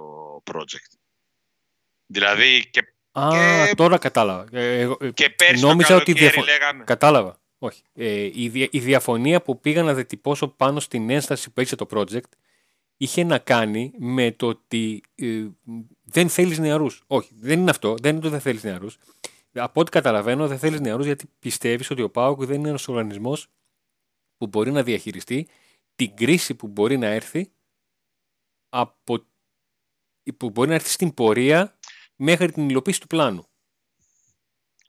project. 0.52 1.07
Δηλαδή 2.08 2.70
και. 2.70 2.92
Α, 3.12 3.30
και... 3.66 3.74
τώρα 3.74 3.98
κατάλαβα. 3.98 4.58
Ε, 4.58 4.80
ε, 5.00 5.10
και 5.10 5.30
πέρσι 5.30 5.64
νόμιζα 5.64 5.96
ότι 5.96 6.12
διαφο... 6.12 6.42
λέγαμε. 6.42 6.84
Κατάλαβα. 6.84 7.40
Όχι. 7.58 7.82
Ε, 7.94 8.20
η, 8.22 8.68
η 8.70 8.78
διαφωνία 8.78 9.42
που 9.42 9.60
πήγα 9.60 9.82
να 9.82 9.94
διατυπώσω 9.94 10.48
πάνω 10.48 10.80
στην 10.80 11.10
ένσταση 11.10 11.50
που 11.50 11.60
έχει 11.60 11.76
το 11.76 11.86
project 11.90 12.30
είχε 12.96 13.24
να 13.24 13.38
κάνει 13.38 13.92
με 13.98 14.32
το 14.32 14.46
ότι 14.46 15.02
ε, 15.14 15.46
δεν 16.02 16.28
θέλεις 16.28 16.58
νεαρούς. 16.58 17.02
Όχι, 17.06 17.30
δεν 17.38 17.60
είναι 17.60 17.70
αυτό. 17.70 17.94
Δεν 18.00 18.12
είναι 18.12 18.22
το 18.22 18.28
δεν 18.28 18.40
θέλεις 18.40 18.62
νεαρούς. 18.62 18.98
Από 19.52 19.80
ό,τι 19.80 19.90
καταλαβαίνω, 19.90 20.48
δεν 20.48 20.58
θέλεις 20.58 20.80
νεαρούς 20.80 21.06
γιατί 21.06 21.24
πιστεύεις 21.38 21.90
ότι 21.90 22.02
ο 22.02 22.10
ΠΑΟΚ 22.10 22.44
δεν 22.44 22.58
είναι 22.58 22.68
ένας 22.68 22.88
οργανισμός 22.88 23.48
που 24.36 24.46
μπορεί 24.46 24.70
να 24.70 24.82
διαχειριστεί 24.82 25.48
την 25.94 26.16
κρίση 26.16 26.54
που 26.54 26.66
μπορεί 26.66 26.98
να 26.98 27.06
έρθει 27.06 27.50
από, 28.68 29.26
που 30.36 30.50
μπορεί 30.50 30.68
να 30.68 30.74
έρθει 30.74 30.90
στην 30.90 31.14
πορεία 31.14 31.77
μέχρι 32.18 32.52
την 32.52 32.68
υλοποίηση 32.68 33.00
του 33.00 33.06
πλάνου. 33.06 33.48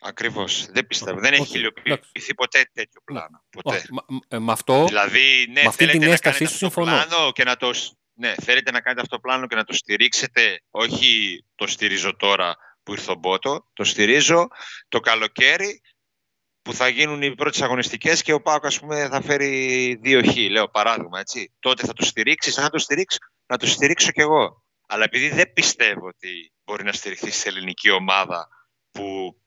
Ακριβώς. 0.01 0.65
Δεν 0.65 0.87
πιστεύω. 0.87 1.19
Δεν 1.19 1.33
έχει 1.33 1.57
υλοποιηθεί 1.57 2.33
ποτέ 2.33 2.69
τέτοιο 2.73 3.01
πλάνο. 3.03 3.43
Ποτέ. 3.49 3.83
Ε, 4.27 4.39
με 4.39 4.51
αυτό, 4.51 4.85
δηλαδή, 4.85 5.45
ναι, 5.51 5.61
με 5.61 5.67
αυτή 5.67 5.87
την 5.87 6.03
έστασή 6.03 6.45
σου 6.45 6.57
συμφωνώ. 6.57 6.91
Πλάνο 6.91 7.31
και 7.31 7.43
να 7.43 7.55
το, 7.55 7.71
ναι, 8.13 8.33
θέλετε 8.41 8.71
να 8.71 8.81
κάνετε 8.81 9.01
αυτό 9.01 9.15
το 9.15 9.21
πλάνο 9.21 9.47
και 9.47 9.55
να 9.55 9.63
το 9.63 9.73
στηρίξετε. 9.73 10.63
Όχι 10.69 11.43
το 11.55 11.67
στηρίζω 11.67 12.15
τώρα 12.15 12.55
που 12.83 12.91
ήρθε 12.91 13.11
ο 13.11 13.15
Μπότο. 13.15 13.69
Το 13.73 13.83
στηρίζω 13.83 14.47
το 14.87 14.99
καλοκαίρι 14.99 15.81
που 16.61 16.73
θα 16.73 16.87
γίνουν 16.87 17.21
οι 17.21 17.35
πρώτες 17.35 17.61
αγωνιστικές 17.61 18.21
και 18.21 18.33
ο 18.33 18.41
Πάοκ 18.41 18.65
θα 19.09 19.21
φέρει 19.21 19.95
δύο 20.01 20.21
χ. 20.23 20.35
Λέω 20.49 20.69
παράδειγμα 20.69 21.19
έτσι. 21.19 21.53
Τότε 21.59 21.85
θα 21.85 21.93
το 21.93 22.05
στηρίξεις. 22.05 22.57
Αν 22.57 22.69
το 22.69 22.77
στηρίξει, 22.77 23.17
να 23.45 23.57
το 23.57 23.67
στηρίξω 23.67 24.11
κι 24.11 24.21
εγώ. 24.21 24.63
Αλλά 24.91 25.03
επειδή 25.03 25.29
δεν 25.29 25.53
πιστεύω 25.53 26.07
ότι 26.07 26.53
μπορεί 26.63 26.83
να 26.83 26.91
στηριχθεί 26.91 27.31
σε 27.31 27.49
ελληνική 27.49 27.89
ομάδα 27.89 28.47
που 28.91 29.37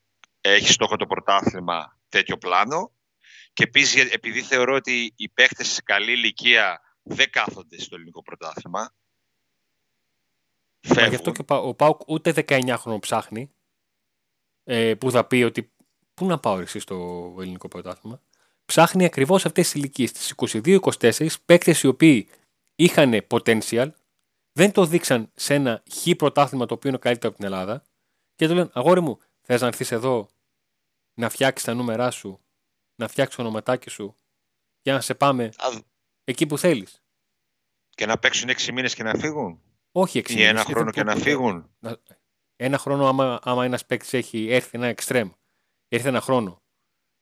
έχει 0.41 0.73
στόχο 0.73 0.97
το 0.97 1.07
πρωτάθλημα 1.07 2.01
τέτοιο 2.09 2.39
πλάνο. 2.39 2.93
Και 3.53 3.63
επίσης 3.63 4.13
επειδή 4.13 4.43
θεωρώ 4.43 4.75
ότι 4.75 5.13
οι 5.17 5.29
παίχτε 5.29 5.65
σε 5.65 5.83
καλή 5.83 6.13
ηλικία 6.13 6.81
δεν 7.03 7.31
κάθονται 7.31 7.81
στο 7.81 7.95
ελληνικό 7.95 8.23
πρωτάθλημα. 8.23 8.95
Μα 10.89 11.07
γι' 11.07 11.15
αυτό 11.15 11.33
και 11.33 11.43
ο 11.47 11.75
Πάουκ 11.75 12.01
ούτε 12.09 12.45
19 12.49 12.75
χρόνο 12.79 12.99
ψάχνει 12.99 13.53
ε, 14.65 14.95
που 14.95 15.11
θα 15.11 15.27
πει 15.27 15.43
ότι 15.43 15.73
πού 16.15 16.27
να 16.27 16.39
πάω 16.39 16.59
εσύ 16.59 16.79
στο 16.79 16.97
ελληνικό 17.39 17.69
πρωτάθλημα. 17.69 18.23
Ψάχνει 18.65 19.05
ακριβώς 19.05 19.45
αυτές 19.47 19.71
τις 19.71 19.75
ηλικίες, 19.75 20.13
τις 20.13 20.35
22-24, 20.37 21.27
παίκτες 21.45 21.83
οι 21.83 21.87
οποίοι 21.87 22.29
είχαν 22.75 23.27
potential, 23.29 23.91
δεν 24.53 24.73
το 24.73 24.85
δείξαν 24.85 25.31
σε 25.35 25.55
ένα 25.55 25.83
χ 25.93 26.17
πρωτάθλημα 26.17 26.67
το 26.67 26.75
οποίο 26.75 26.89
είναι 26.89 26.99
καλύτερο 26.99 27.29
από 27.29 27.37
την 27.37 27.47
Ελλάδα 27.47 27.83
και 28.35 28.49
του 28.49 28.55
λένε 28.55 28.71
Αγόρι 28.73 29.01
μου, 29.01 29.19
θες 29.41 29.61
να 29.61 29.67
έρθεις 29.67 29.93
εδώ 29.93 30.29
να 31.15 31.29
φτιάξεις 31.29 31.67
τα 31.67 31.75
νούμερά 31.75 32.11
σου, 32.11 32.41
να 32.95 33.09
φτιάξεις 33.09 33.37
το 33.37 33.43
ονοματάκι 33.43 33.91
σου 33.91 34.17
για 34.83 34.93
να 34.93 35.01
σε 35.01 35.15
πάμε 35.15 35.51
εκεί 36.25 36.47
που 36.47 36.59
θέλεις. 36.59 37.03
Και 37.91 38.07
να 38.07 38.19
παίξουν 38.19 38.49
έξι 38.49 38.73
μήνες 38.73 38.95
και 38.95 39.03
να 39.03 39.15
φύγουν; 39.15 39.61
Όχι 39.93 40.19
έξι 40.19 40.35
μήνες. 40.35 40.49
Ή 40.49 40.51
ένα 40.51 40.65
χρόνο 40.65 40.91
και 40.91 41.03
να 41.03 41.17
φύγουν; 41.17 41.71
Ένα 42.57 42.79
χρόνο, 42.79 43.07
άμα, 43.07 43.41
άμα 43.43 43.65
ένας 43.65 43.87
παίκτης 43.87 44.13
έχει 44.13 44.51
έρθει 44.51 44.71
ένα 44.73 44.87
εξτρέμ, 44.87 45.31
έρθει 45.89 46.09
ένα 46.09 46.21
χρόνο, 46.21 46.63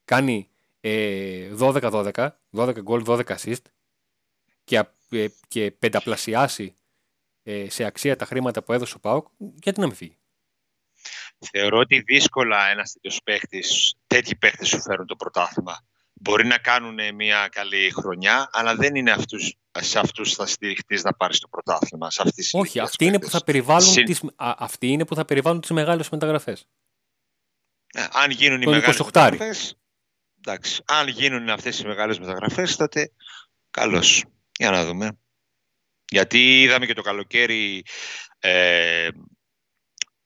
κάνει 0.05 0.50
ε, 0.81 1.50
12-12, 1.59 2.29
12 2.50 2.81
γκολ, 2.82 3.05
12 3.06 3.25
assist 3.25 3.62
και, 4.65 4.85
ε, 5.11 5.27
και 5.49 5.71
πενταπλασιάσει 5.71 6.65
ε, 6.65 6.80
σε 7.69 7.85
αξία 7.85 8.17
τα 8.17 8.25
χρήματα 8.25 8.62
που 8.62 8.73
έδωσε 8.73 8.94
ο 8.97 9.00
Πάοκ, 9.00 9.26
γιατί 9.62 9.81
να 9.81 9.87
μην 9.87 9.94
φύγει; 9.94 10.19
Θεωρώ 11.50 11.79
ότι 11.79 12.00
δύσκολα 12.00 12.69
ένας 12.69 12.93
τέτοιος 12.93 13.20
παίκτη, 13.25 13.64
τέτοιοι 14.06 14.37
παίκτε 14.37 14.64
σου 14.64 14.81
φέρουν 14.81 15.06
το 15.06 15.17
πρωτάθλημα. 15.17 15.85
Μπορεί 16.12 16.47
να 16.47 16.58
κάνουν 16.58 17.14
μια 17.14 17.49
καλή 17.49 17.91
χρονιά, 17.91 18.49
αλλά 18.52 18.75
δεν 18.75 18.94
είναι 18.94 19.11
αυτούς, 19.11 19.55
σε 19.79 19.99
αυτούς 19.99 20.35
θα 20.35 20.47
στηριχτείς 20.47 21.02
να 21.02 21.12
πάρεις 21.12 21.38
το 21.38 21.49
πρωτάθλημα. 21.49 22.11
Σε 22.11 22.23
αυτές 22.23 22.50
Όχι, 22.52 22.79
αυτοί 22.79 23.05
είναι, 23.05 23.19
που 23.19 23.31
θα 23.31 23.44
περιβάλλουν 23.44 23.88
Συν... 23.88 24.05
τις, 24.05 24.23
α, 24.37 24.55
αυτοί 24.58 24.87
είναι 24.87 25.05
που 25.05 25.14
θα 25.14 25.25
περιβάλλουν 25.25 25.61
τις 25.61 25.70
μεγάλες 25.70 26.08
μεταγραφές. 26.08 26.67
Ε, 27.93 28.06
αν 28.13 28.31
γίνουν 28.31 28.63
οι 28.63 28.67
μεγάλες 28.67 28.98
μεταγραφές. 28.98 29.75
Εντάξει, 30.39 30.82
αν 30.86 31.08
γίνουν 31.08 31.48
αυτές 31.48 31.79
οι 31.79 31.86
μεγάλες 31.86 32.19
μεταγραφές, 32.19 32.77
τότε 32.77 33.13
καλώς. 33.70 34.25
Για 34.58 34.70
να 34.70 34.84
δούμε. 34.84 35.19
Γιατί 36.10 36.62
είδαμε 36.62 36.86
και 36.86 36.94
το 36.94 37.02
καλοκαίρι 37.02 37.84
ε, 38.38 39.08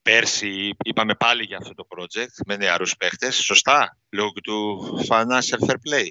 Πέρσι 0.01 0.75
είπαμε 0.83 1.15
πάλι 1.15 1.43
για 1.43 1.57
αυτό 1.57 1.73
το 1.73 1.87
project 1.89 2.45
με 2.45 2.55
νεαρούς 2.57 2.97
παίχτες, 2.97 3.35
σωστά, 3.35 3.97
λόγω 4.09 4.31
του 4.31 4.87
financial 5.09 5.67
fair 5.67 5.75
play. 5.89 6.07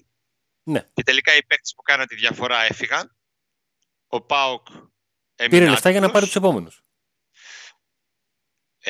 Ναι. 0.62 0.88
Και 0.92 1.02
τελικά 1.02 1.36
οι 1.36 1.44
παίχτες 1.44 1.72
που 1.76 1.82
κάναν 1.82 2.06
τη 2.06 2.14
διαφορά 2.14 2.62
έφυγαν. 2.62 3.16
Ο 4.06 4.20
ΠΑΟΚ 4.20 4.66
Πήρε 5.34 5.68
λεφτά 5.68 5.90
για 5.90 6.00
να 6.00 6.10
πάρει 6.10 6.26
τους 6.26 6.36
επόμενους. 6.36 6.84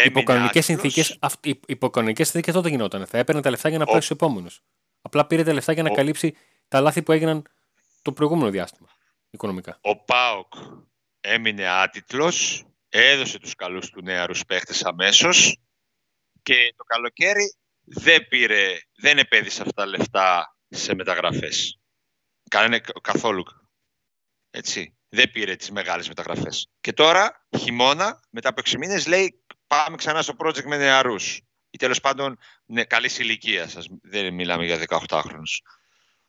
Υποκανονικές 0.04 0.64
συνθήκες, 0.64 1.18
υποκανονικές 1.66 2.28
συνθήκες 2.28 2.54
τότε 2.54 2.68
γινόταν. 2.68 3.06
Θα 3.06 3.18
έπαιρνε 3.18 3.40
τα 3.40 3.50
λεφτά 3.50 3.68
για 3.68 3.78
να 3.78 3.84
πάρει 3.84 3.98
τους 3.98 4.10
επόμενους. 4.10 4.62
Απλά 5.02 5.26
πήρε 5.26 5.44
τα 5.44 5.52
λεφτά 5.52 5.72
για 5.72 5.82
να 5.82 5.90
ο... 5.90 5.94
καλύψει 5.94 6.36
τα 6.68 6.80
λάθη 6.80 7.02
που 7.02 7.12
έγιναν 7.12 7.46
το 8.02 8.12
προηγούμενο 8.12 8.50
διάστημα 8.50 8.93
οικονομικά. 9.34 9.78
Ο 9.80 10.04
Πάοκ 10.04 10.54
έμεινε 11.20 11.68
άτιτλος 11.68 12.64
έδωσε 12.88 13.38
τους 13.38 13.54
καλούς 13.54 13.90
του 13.90 14.02
νεαρούς 14.02 14.44
παίχτες 14.44 14.84
αμέσως 14.84 15.58
και 16.42 16.74
το 16.76 16.84
καλοκαίρι 16.84 17.54
δεν 17.84 18.28
πήρε, 18.28 18.78
δεν 18.96 19.18
επέδεισε 19.18 19.62
αυτά 19.62 19.72
τα 19.74 19.86
λεφτά 19.86 20.56
σε 20.68 20.94
μεταγραφές. 20.94 21.80
Κάνε 22.50 22.80
καθόλου. 23.02 23.44
Έτσι. 24.50 24.96
Δεν 25.08 25.30
πήρε 25.30 25.56
τις 25.56 25.70
μεγάλες 25.70 26.08
μεταγραφές. 26.08 26.70
Και 26.80 26.92
τώρα, 26.92 27.46
χειμώνα, 27.58 28.20
μετά 28.30 28.48
από 28.48 28.60
6 28.60 28.78
μήνες, 28.78 29.06
λέει 29.06 29.44
πάμε 29.66 29.96
ξανά 29.96 30.22
στο 30.22 30.34
project 30.38 30.64
με 30.64 30.76
νεαρούς. 30.76 31.40
Ή 31.70 31.76
τέλος 31.76 32.00
πάντων 32.00 32.38
ναι, 32.64 32.84
καλής 32.84 33.18
ηλικίας 33.18 33.70
σας. 33.70 33.86
Δεν 34.02 34.34
μιλάμε 34.34 34.64
για 34.64 34.78
18 34.78 35.20
χρόνους. 35.22 35.62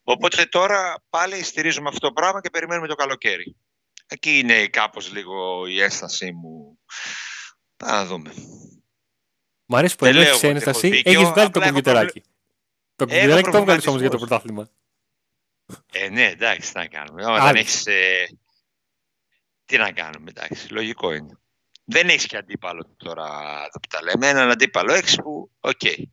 Οπότε 0.07 0.45
τώρα 0.45 1.03
πάλι 1.09 1.43
στηρίζουμε 1.43 1.87
αυτό 1.87 2.07
το 2.07 2.13
πράγμα 2.13 2.41
και 2.41 2.49
περιμένουμε 2.49 2.87
το 2.87 2.95
καλοκαίρι. 2.95 3.55
Εκεί 4.07 4.39
είναι 4.39 4.67
κάπως 4.67 5.11
λίγο 5.11 5.65
η 5.65 5.81
ένστασή 5.81 6.31
μου. 6.31 6.79
Θα 7.77 8.05
δούμε. 8.05 8.33
Μ' 9.65 9.75
αρέσει 9.75 9.95
που 9.95 10.05
έχει 10.05 10.45
ένσταση. 10.47 11.01
Έχεις 11.05 11.27
βγάλει 11.27 11.49
το 11.49 11.59
κομπιουτεράκι. 11.59 12.23
Το 12.95 13.05
κομπιουτεράκι 13.05 13.49
το 13.49 13.63
βγάλεις 13.63 13.87
όμως 13.87 14.01
για 14.01 14.09
το 14.09 14.17
πρωτάθλημα. 14.17 14.69
Ε, 15.91 16.09
ναι, 16.09 16.25
εντάξει, 16.25 16.73
τι 16.73 16.77
να 16.79 16.87
κάνουμε. 16.87 17.25
Όταν 17.25 17.55
έχεις. 17.55 17.85
Ε... 17.85 18.25
Τι 19.65 19.77
να 19.77 19.91
κάνουμε, 19.91 20.29
εντάξει, 20.29 20.73
λογικό 20.73 21.13
είναι. 21.13 21.39
δεν 21.83 22.09
έχεις 22.09 22.25
και 22.25 22.37
αντίπαλο 22.37 22.95
τώρα 22.97 23.27
εδώ 23.57 23.79
που 23.81 23.87
τα 23.89 24.03
λέμε. 24.03 24.27
Έναν 24.27 24.49
αντίπαλο 24.49 24.93
έχεις 24.93 25.15
που, 25.15 25.51
OK. 25.59 25.79
Okay. 25.83 26.03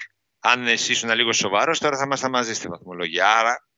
Αν 0.41 0.67
εσύ 0.67 0.93
ήσουν 0.93 1.11
λίγο 1.11 1.33
σοβαρός, 1.33 1.79
τώρα 1.79 1.97
θα 1.97 2.05
ήμασταν 2.05 2.31
μαζί 2.31 2.55
στη 2.55 2.69
βαθμολογία. 2.69 3.39
Άρα, 3.39 3.69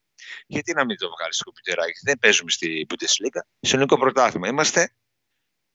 γιατί 0.46 0.72
να 0.72 0.84
μην 0.84 0.96
το 0.96 1.10
βγάλεις 1.10 1.34
στο 1.34 1.44
κομπιουτεράκι. 1.44 1.98
Δεν 2.02 2.18
παίζουμε 2.18 2.50
στη 2.50 2.86
Bundesliga. 2.88 3.40
Στο 3.60 3.76
ελληνικό 3.76 3.98
πρωτάθλημα 3.98 4.48
είμαστε. 4.48 4.94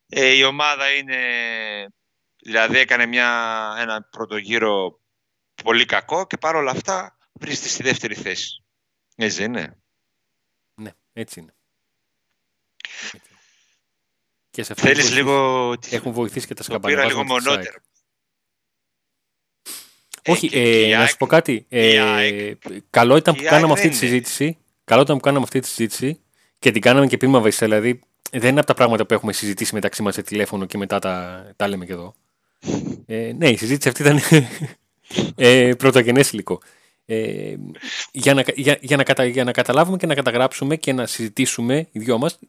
Ε, 0.08 0.29
η 0.29 0.44
ομάδα 0.44 0.94
είναι. 0.94 1.18
Δηλαδή 2.41 2.77
έκανε 2.77 3.06
μια, 3.06 3.29
ένα 3.79 4.03
πρώτο 4.03 4.38
γύρο 4.38 5.00
πολύ 5.63 5.86
κακό 5.86 6.27
και 6.27 6.38
παρόλα 6.38 6.72
αυτά 6.72 7.18
βρίσκεται 7.34 7.70
στη 7.70 7.84
δεύτερη 7.84 8.15
θέση. 8.15 8.63
Έτσι 9.15 9.38
δεν 9.38 9.53
είναι. 9.53 9.77
Ναι, 10.74 10.91
έτσι 11.13 11.39
είναι. 11.39 11.53
Και 14.50 14.63
σε 14.63 14.74
Θέλεις 14.74 15.12
λίγο... 15.12 15.74
Έχουν 15.89 16.12
βοηθήσει 16.12 16.48
και 16.48 16.53
τα 16.53 16.63
σκαμπανεβάσματα. 16.63 17.24
Πήρα 17.24 17.25
λίγο 17.25 17.39
μονότερο. 17.39 17.77
Όχι, 20.30 20.50
ε, 20.54 20.98
να 20.98 21.08
σου 21.08 21.18
πω 21.18 21.26
κάτι. 21.26 21.66
Ε, 21.70 22.00
καλό 22.90 23.18
ήταν 23.18 23.36
που 23.36 23.44
κάναμε 23.44 23.74
αυτή 23.74 23.90
τη 23.90 23.96
συζήτηση. 23.96 24.58
Καλό 24.84 25.02
ήταν 25.02 25.16
που 25.16 25.22
κάναμε 25.22 25.44
αυτή 25.44 25.60
τη 25.60 25.68
συζήτηση 25.68 26.20
και 26.60 26.72
την 26.72 26.82
κάναμε 26.82 27.08
και 27.08 27.18
πριν 27.18 27.32
με 27.32 27.50
Δηλαδή, 27.50 28.00
δεν 28.32 28.50
είναι 28.50 28.60
από 28.60 28.68
τα 28.68 28.74
πράγματα 28.74 29.06
που 29.06 29.14
έχουμε 29.14 29.34
συζητήσει 29.34 29.74
μεταξύ 29.74 30.02
μας 30.02 30.14
σε 30.14 30.22
τηλέφωνο 30.22 30.66
και 30.66 30.78
μετά 30.78 31.00
τα, 31.00 31.46
τα 31.56 31.68
λέμε 31.68 31.86
και 31.86 31.94
εδώ. 31.94 32.14
Ε, 33.06 33.32
ναι, 33.38 33.50
η 33.50 33.58
συζήτηση 33.58 33.90
αυτή 33.90 34.02
ήταν 34.02 34.20
ε, 35.36 35.74
πρωτογενέ 35.78 36.24
υλικό. 36.32 36.62
Ε, 37.06 37.56
για, 38.12 38.34
να, 38.34 38.44
για, 38.56 38.78
για, 38.82 38.98
να 38.98 39.04
κατα, 39.04 39.26
για 39.26 39.44
να 39.44 39.52
καταλάβουμε 39.52 39.98
και 39.98 40.06
να 40.06 40.14
καταγράψουμε 40.14 40.76
και 40.76 40.94
να 40.94 41.06
συζητήσουμε 41.06 41.88
οι 41.92 42.00
δυο 42.00 42.18
μας 42.18 42.40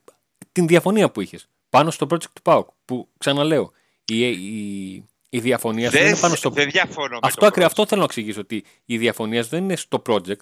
την 0.52 0.66
διαφωνία 0.66 1.10
που 1.10 1.20
είχες 1.20 1.48
πάνω 1.70 1.90
στο 1.90 2.06
project 2.10 2.30
του 2.32 2.42
ΠΑΟΚ 2.42 2.68
που 2.84 3.08
ξαναλέω 3.18 3.72
η, 4.04 4.28
η, 4.28 5.04
η 5.30 5.40
διαφωνία 5.40 5.90
δεν 5.90 6.06
είναι 6.06 6.18
πάνω 6.18 6.34
στο 6.34 6.50
δεν 6.50 6.70
διαφωνώ 6.70 7.18
αυτό, 7.22 7.46
ακρι, 7.46 7.62
αυτό 7.62 7.86
θέλω 7.86 8.00
να 8.00 8.06
εξηγήσω 8.06 8.40
ότι 8.40 8.64
η 8.84 8.98
διαφωνία 8.98 9.42
δεν 9.42 9.62
είναι 9.64 9.76
στο 9.76 10.02
project 10.06 10.36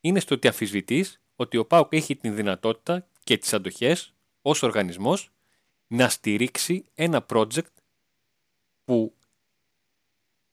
είναι 0.00 0.20
στο 0.20 0.34
ότι 0.34 0.48
αμφισβητείς 0.48 1.20
ότι 1.36 1.56
ο 1.56 1.66
ΠΑΟΚ 1.66 1.92
έχει 1.94 2.16
την 2.16 2.34
δυνατότητα 2.34 3.06
και 3.24 3.36
τις 3.36 3.52
αντοχές 3.52 4.14
ως 4.42 4.62
οργανισμός 4.62 5.30
να 5.86 6.08
στηρίξει 6.08 6.84
ένα 6.94 7.26
project 7.28 7.72
που 8.84 9.14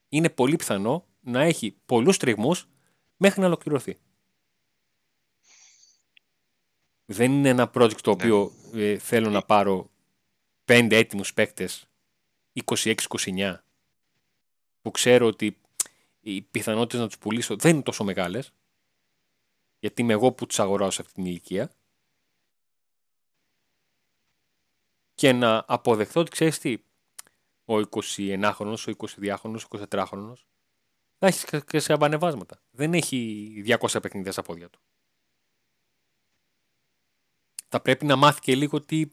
είναι 0.10 0.30
πολύ 0.30 0.56
πιθανό 0.56 1.06
να 1.20 1.42
έχει 1.42 1.76
πολλούς 1.86 2.18
τριγμούς 2.18 2.68
μέχρι 3.18 3.42
να 3.42 3.48
ολοκληρωθεί. 3.48 3.98
Δεν 7.06 7.32
είναι 7.32 7.50
ένα 7.50 7.72
project 7.74 8.02
το 8.02 8.16
ναι. 8.16 8.24
οποίο 8.24 8.52
ε, 8.74 8.98
θέλω 8.98 9.30
να 9.30 9.42
πάρω 9.42 9.90
πέντε 10.66 10.98
έτοιμους 10.98 11.34
παίκτες 11.34 11.88
26-29 12.64 13.58
που 14.82 14.92
ξέρω 14.92 15.28
ότι 15.28 15.58
οι 16.20 16.42
πιθανότητες 16.42 17.00
να 17.00 17.08
τους 17.08 17.18
πουλήσω 17.18 17.56
δεν 17.56 17.74
είναι 17.74 17.84
τόσο 17.84 18.04
μεγάλες 18.04 18.54
γιατί 19.80 20.02
είμαι 20.02 20.14
εγώ 20.14 20.32
που 20.32 20.46
τους 20.46 20.60
αγοράω 20.60 20.92
σε 20.92 21.02
αυτή 21.02 21.14
την 21.14 21.26
ηλικία 21.26 21.72
και 25.16 25.32
να 25.32 25.66
αποδεχθώ 25.68 26.22
ότι 26.22 26.32
ξέρεις 26.32 26.60
τι 26.60 26.78
ο 27.66 27.76
21χρονος, 27.76 28.88
ο 28.88 28.94
22χρονος, 28.98 29.62
ο 29.70 29.88
23χρονος 29.90 30.46
θα 31.18 31.28
έχει 31.28 31.62
και 31.62 31.80
σε 31.80 31.94
απανεβάσματα. 31.94 32.62
Δεν 32.72 32.94
έχει 32.94 33.64
200 33.68 34.02
παιχνίδια 34.02 34.32
στα 34.32 34.42
πόδια 34.42 34.70
του. 34.70 34.80
Θα 37.70 37.82
πρέπει 37.82 38.06
να 38.06 38.16
μάθει 38.16 38.40
και 38.40 38.56
λίγο 38.56 38.82
τι, 38.82 39.06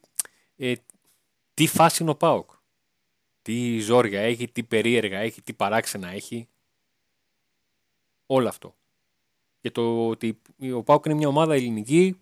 ε, 0.57 0.75
τι 1.55 1.67
φάση 1.67 2.03
είναι 2.03 2.11
ο 2.11 2.17
ΠΑΟΚ. 2.17 2.51
Τι 3.43 3.79
ζόρια 3.79 4.21
έχει, 4.21 4.49
τι 4.49 4.63
περίεργα 4.63 5.19
έχει, 5.19 5.43
τι 5.43 5.53
παράξενα 5.53 6.09
έχει. 6.09 6.49
Όλο 8.27 8.49
αυτό. 8.49 8.77
Και 9.61 9.71
το 9.71 10.09
ότι 10.09 10.41
ο 10.75 10.83
ΠΑΟΚ 10.83 11.05
είναι 11.05 11.15
μια 11.15 11.29
ομάδα 11.29 11.55
ελληνική 11.55 12.21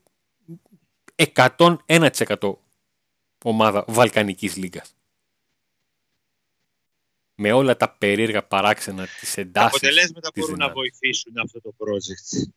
101% 1.34 2.54
ομάδα 3.44 3.84
Βαλκανικής 3.88 4.56
Λίγκας 4.56 4.94
με 7.42 7.52
όλα 7.52 7.76
τα 7.76 7.90
περίεργα 7.90 8.42
παράξενα 8.44 9.04
τη 9.04 9.40
εντάσεις. 9.40 9.52
Τα 9.52 9.64
αποτελέσματα 9.64 10.30
μπορούν 10.34 10.58
να 10.58 10.72
βοηθήσουν 10.72 11.38
αυτό 11.38 11.60
το 11.60 11.74
project. 11.78 12.50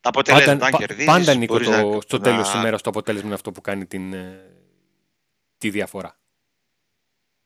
Τα 0.00 0.08
αποτελέσματα, 0.08 0.66
αν 0.66 0.72
κερδίσεις, 0.72 1.04
Πάντα, 1.04 1.34
Νίκο, 1.34 1.58
το, 1.58 1.70
να... 1.70 2.00
στο 2.00 2.20
τέλος 2.20 2.50
της 2.50 2.54
ημέρας 2.54 2.82
το 2.82 2.90
αποτέλεσμα 2.90 3.26
είναι 3.26 3.34
αυτό 3.34 3.52
που 3.52 3.60
κάνει 3.60 3.86
την, 3.86 4.12
ε, 4.12 4.50
τη 5.58 5.70
διαφορά. 5.70 6.19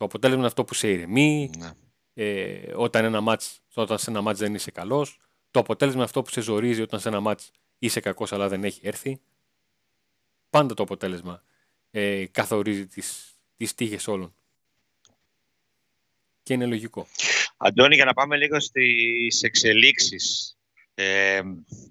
Το 0.04 0.10
αποτέλεσμα 0.10 0.40
είναι 0.40 0.48
αυτό 0.48 0.64
που 0.64 0.74
σε 0.74 0.90
ηρεμεί, 0.90 1.50
ναι. 1.58 1.70
ε, 2.14 2.72
όταν, 2.74 3.04
ένα 3.04 3.20
μάτς, 3.20 3.60
όταν 3.74 3.98
σε 3.98 4.10
ένα 4.10 4.20
μάτς 4.20 4.38
δεν 4.38 4.54
είσαι 4.54 4.70
καλός. 4.70 5.20
Το 5.50 5.60
αποτέλεσμα 5.60 5.98
είναι 5.98 6.08
αυτό 6.08 6.22
που 6.22 6.30
σε 6.30 6.40
ζορίζει 6.40 6.82
όταν 6.82 7.00
σε 7.00 7.08
ένα 7.08 7.20
μάτς 7.20 7.50
είσαι 7.78 8.00
κακός 8.00 8.32
αλλά 8.32 8.48
δεν 8.48 8.64
έχει 8.64 8.80
έρθει. 8.82 9.20
Πάντα 10.50 10.74
το 10.74 10.82
αποτέλεσμα 10.82 11.42
ε, 11.90 12.26
καθορίζει 12.30 12.86
τις, 12.86 13.38
τις 13.56 13.74
τύχες 13.74 14.08
όλων 14.08 14.34
και 16.42 16.52
είναι 16.52 16.66
λογικό. 16.66 17.06
Αντώνη, 17.56 17.94
για 17.94 18.04
να 18.04 18.12
πάμε 18.12 18.36
λίγο 18.36 18.60
στις 18.60 19.42
εξελίξεις. 19.42 20.56
Ε, 20.94 21.40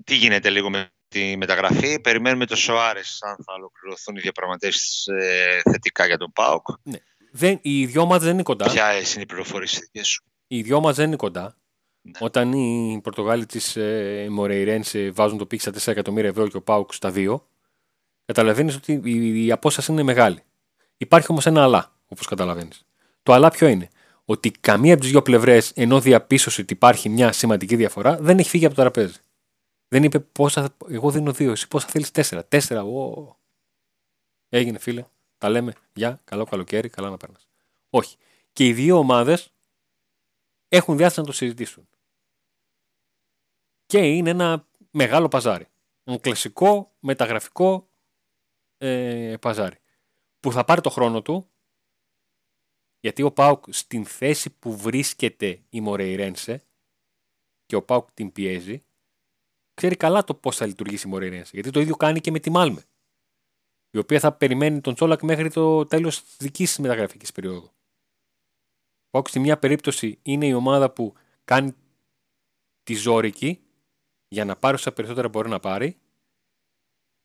τι 0.04 0.16
γίνεται 0.16 0.50
λίγο 0.50 0.70
με 0.70 0.92
τη 1.08 1.38
μεταγραφή. 1.38 2.00
Περιμένουμε 2.00 2.46
το 2.46 2.56
Σοάρες 2.56 3.20
αν 3.22 3.36
θα 3.46 3.54
ολοκληρωθούν 3.54 4.16
οι 4.16 4.20
διαπραγματεύσεις 4.20 5.08
ε, 5.08 5.62
θετικά 5.72 6.06
για 6.06 6.18
τον 6.18 6.32
ΠΑΟΚ. 6.32 6.68
Ναι. 6.84 6.98
Δεν, 7.36 7.60
οι 7.62 7.86
δυο 7.86 8.06
μας 8.06 8.24
δεν 8.24 8.34
είναι 8.34 8.44
κοντά. 8.44 8.66
Ποια 8.66 8.94
είναι 8.94 9.22
οι 9.22 9.26
πληροφορίες 9.26 9.90
σου; 10.02 10.24
Οι 10.48 10.62
δυο 10.62 10.80
μας 10.80 10.96
δεν 10.96 11.08
είναι 11.08 11.16
κοντά. 11.16 11.56
Ναι. 12.02 12.12
Όταν 12.20 12.52
οι 12.52 13.00
Πορτογάλοι 13.04 13.46
της 13.46 13.76
ε, 13.76 14.28
Μορεϊρένς 14.30 14.94
βάζουν 15.12 15.38
το 15.38 15.46
πίξα 15.46 15.72
4 15.72 15.88
εκατομμύρια 15.88 16.30
ευρώ 16.30 16.48
και 16.48 16.58
ο 16.58 16.62
ΠΑΟΚ 16.62 16.94
στα 16.94 17.12
2, 17.16 17.40
καταλαβαίνεις 18.26 18.76
ότι 18.76 19.02
η, 19.04 19.46
η 19.46 19.52
απόσταση 19.52 19.92
είναι 19.92 20.04
μεγάλη. 20.04 20.44
Υπάρχει 20.98 21.28
όμως 21.30 21.46
ένα 21.46 21.64
αλλά, 21.64 21.96
όπως 22.08 22.28
καταλαβαίνεις. 22.28 22.86
Το 23.24 23.34
αλλά 23.34 23.50
ποιο 23.50 23.68
είναι; 23.68 23.88
Ότι 24.26 24.52
καμία 24.52 24.94
από 24.94 25.02
τις 25.02 25.12
δύο 25.12 25.22
πλευρές, 25.22 25.72
ενώ 25.76 26.00
διαπίστωσε 26.00 26.62
ότι 26.62 26.74
υπάρχει 26.74 27.10
μια 27.10 27.32
σημαντική 27.32 27.76
διαφορά, 27.76 28.18
δεν 28.18 28.40
έχει 28.40 28.50
φύγει 28.50 28.66
από 28.66 28.76
το 28.76 28.82
τραπέζι. 28.82 29.18
Δεν 29.88 30.04
είπε 30.04 30.20
πόσα. 30.20 30.76
Εγώ 30.90 31.12
δίνω 31.12 31.32
δύο, 31.32 31.52
εσύ 31.52 31.68
πόσα 31.68 31.88
θέλεις 31.88 32.12
τέσσερα. 32.12 32.46
Τέσσερα, 32.46 32.84
ο... 32.84 33.36
Έγινε 34.50 34.78
φίλε. 34.78 35.06
Τα 35.44 35.50
λέμε. 35.50 35.74
Γεια, 35.94 36.22
καλό 36.24 36.46
καλοκαίρι, 36.46 36.90
καλά 36.90 37.10
να 37.10 37.18
περνάς. 37.18 37.48
Όχι. 37.90 38.18
Και 38.54 38.66
οι 38.66 38.74
δύο 38.74 38.98
ομάδες 38.98 39.54
έχουν 40.68 40.98
διάθεση 40.98 41.20
να 41.20 41.26
το 41.26 41.32
συζητήσουν. 41.32 41.88
Και 43.86 43.98
είναι 43.98 44.30
ένα 44.30 44.68
μεγάλο 44.92 45.28
παζάρι. 45.28 45.68
Ένα 46.04 46.18
κλασικό 46.18 46.96
μεταγραφικό 47.00 47.90
ε, 48.78 49.36
παζάρι. 49.42 49.80
Που 50.40 50.52
θα 50.52 50.66
πάρει 50.66 50.82
το 50.82 50.90
χρόνο 50.90 51.22
του 51.22 51.50
γιατί 53.00 53.22
ο 53.22 53.32
Πάουκ 53.32 53.66
στην 53.70 54.06
θέση 54.06 54.50
που 54.50 54.78
βρίσκεται 54.78 55.64
η 55.70 55.82
Μορεϊρένσε 55.82 56.64
και 57.66 57.76
ο 57.76 57.84
Πάουκ 57.84 58.12
την 58.12 58.32
πιέζει, 58.32 58.84
ξέρει 59.74 59.96
καλά 59.96 60.24
το 60.24 60.34
πώς 60.36 60.56
θα 60.56 60.66
λειτουργήσει 60.66 61.08
η 61.08 61.10
Μορεϊρένσε. 61.10 61.52
Γιατί 61.54 61.70
το 61.70 61.80
ίδιο 61.80 61.96
κάνει 61.96 62.22
και 62.22 62.32
με 62.32 62.40
τη 62.40 62.50
Μάλμε. 62.50 62.84
Η 63.96 63.98
οποία 63.98 64.20
θα 64.20 64.34
περιμένει 64.34 64.82
τον 64.82 64.94
Τσόλακ 64.96 65.22
μέχρι 65.22 65.50
το 65.50 65.86
τέλος 65.86 66.24
της 66.24 66.36
δικής 66.38 66.70
της 66.70 66.80
μεταγραφικής 66.80 67.32
περίοδου. 67.32 67.66
Ο 67.66 69.10
Πάουκ 69.10 69.28
στη 69.28 69.40
μια 69.40 69.60
περίπτωση 69.60 70.20
είναι 70.22 70.46
η 70.46 70.54
ομάδα 70.54 70.92
που 70.92 71.14
κάνει 71.44 71.76
τη 72.84 72.94
ζώρικη 72.94 73.64
για 74.28 74.46
να 74.46 74.56
πάρει 74.56 74.76
όσα 74.76 74.94
περισσότερα 74.94 75.30
μπορεί 75.30 75.50
να 75.50 75.60
πάρει 75.60 75.98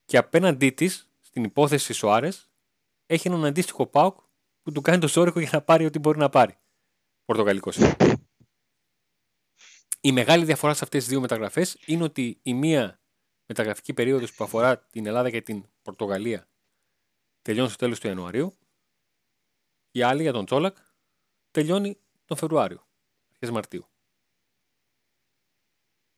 και 0.05 0.17
απέναντί 0.17 0.71
της, 0.71 1.11
στην 1.21 1.45
υπόθεση 1.45 1.93
Σοάρε, 1.93 2.29
έχει 3.07 3.29
έναν 3.29 3.45
αντίστοιχο 3.45 3.87
Πάουκ 3.87 4.19
που 4.63 4.73
του 4.73 4.81
κάνει 4.81 4.99
το 4.99 5.09
σόρικο 5.09 5.41
για 5.41 5.51
να 5.53 5.63
πάρει 5.63 5.85
ό,τι 5.85 5.99
μπορεί 5.99 6.19
να 6.19 6.29
πάρει. 6.29 6.59
Πορτογαλικός. 7.25 7.79
Η 10.01 10.13
μεγάλη 10.13 10.45
διαφορά 10.45 10.75
σε 10.75 10.85
αυτές 10.85 11.01
τις 11.01 11.09
δύο 11.09 11.21
μεταγραφές 11.21 11.79
είναι 11.87 12.03
ότι 12.03 12.39
η 12.43 12.55
μία 12.55 13.01
μεταγραφική 13.47 13.95
περίοδος 13.95 14.35
που 14.35 14.45
αφορά 14.45 14.79
την 14.79 15.07
Ελλάδα 15.07 15.31
και 15.31 15.43
την 15.43 15.65
Πορτογαλία 15.83 16.49
τελειώνει 17.49 17.69
στο 17.69 17.79
τέλος 17.79 18.01
του 18.01 18.07
Ιανουαρίου. 18.07 18.55
Η 19.91 20.03
άλλη 20.03 20.23
για 20.23 20.33
τον 20.33 20.45
Τσόλακ 20.45 20.77
τελειώνει 21.51 21.99
τον 22.25 22.37
Φεβρουάριο, 22.37 22.87
αρχές 23.31 23.51
Μαρτίου. 23.51 23.87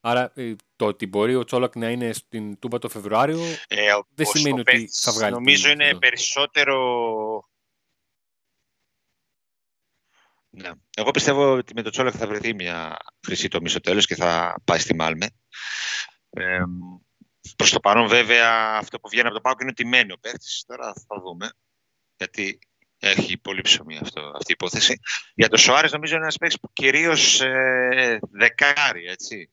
Άρα 0.01 0.33
ε, 0.35 0.55
το 0.77 0.87
ότι 0.87 1.07
μπορεί 1.07 1.35
ο 1.35 1.45
Τσόλακ 1.45 1.77
να 1.77 1.91
είναι 1.91 2.13
στην 2.13 2.59
Τούμπα 2.59 2.79
το 2.79 2.89
Φεβρουάριο 2.89 3.41
ε, 3.69 3.91
δεν 4.15 4.27
σημαίνει 4.27 4.61
ότι 4.61 4.89
θα 4.93 5.13
βγάλει. 5.13 5.33
Νομίζω 5.33 5.71
είναι 5.71 5.99
περισσότερο 5.99 7.49
Ναι. 10.51 10.71
Εγώ 10.97 11.11
πιστεύω 11.11 11.53
ότι 11.53 11.75
με 11.75 11.83
το 11.83 11.91
Τσόλακ 11.91 12.15
θα 12.17 12.27
βρεθεί 12.27 12.55
μια 12.55 12.97
χρυσή 13.27 13.49
τομή 13.49 13.69
στο 13.69 13.81
τέλος 13.81 14.07
και 14.07 14.15
θα 14.15 14.61
πάει 14.65 14.79
στη 14.79 14.95
Μάλμε. 14.95 15.27
Ε, 16.31 16.63
προς 17.57 17.71
το 17.71 17.81
παρόν 17.81 18.09
βέβαια 18.09 18.77
αυτό 18.77 19.01
που 19.01 19.09
βγαίνει 19.09 19.27
από 19.27 19.35
το 19.35 19.41
Πάοκ 19.41 19.61
είναι 19.61 19.71
ότι 19.71 19.87
μένει 19.87 20.13
ο 20.13 20.19
παίχτης. 20.21 20.65
Τώρα 20.67 20.93
θα 21.07 21.21
δούμε. 21.21 21.51
Γιατί 22.17 22.59
Έχει 23.03 23.39
πολύ 23.39 23.61
ψωμί 23.61 23.99
αυτό, 23.99 24.21
αυτή 24.21 24.53
η 24.53 24.57
υπόθεση. 24.59 25.01
Για 25.35 25.49
το 25.49 25.57
Σοάρες 25.57 25.93
νομίζω 25.93 26.15
είναι 26.15 26.23
ένας 26.23 26.37
παίκτης 26.37 26.61
που 26.61 26.73
κυρίως 26.73 27.41
ε, 27.41 28.19
δεκάρι, 28.31 29.07
έτσι. 29.07 29.51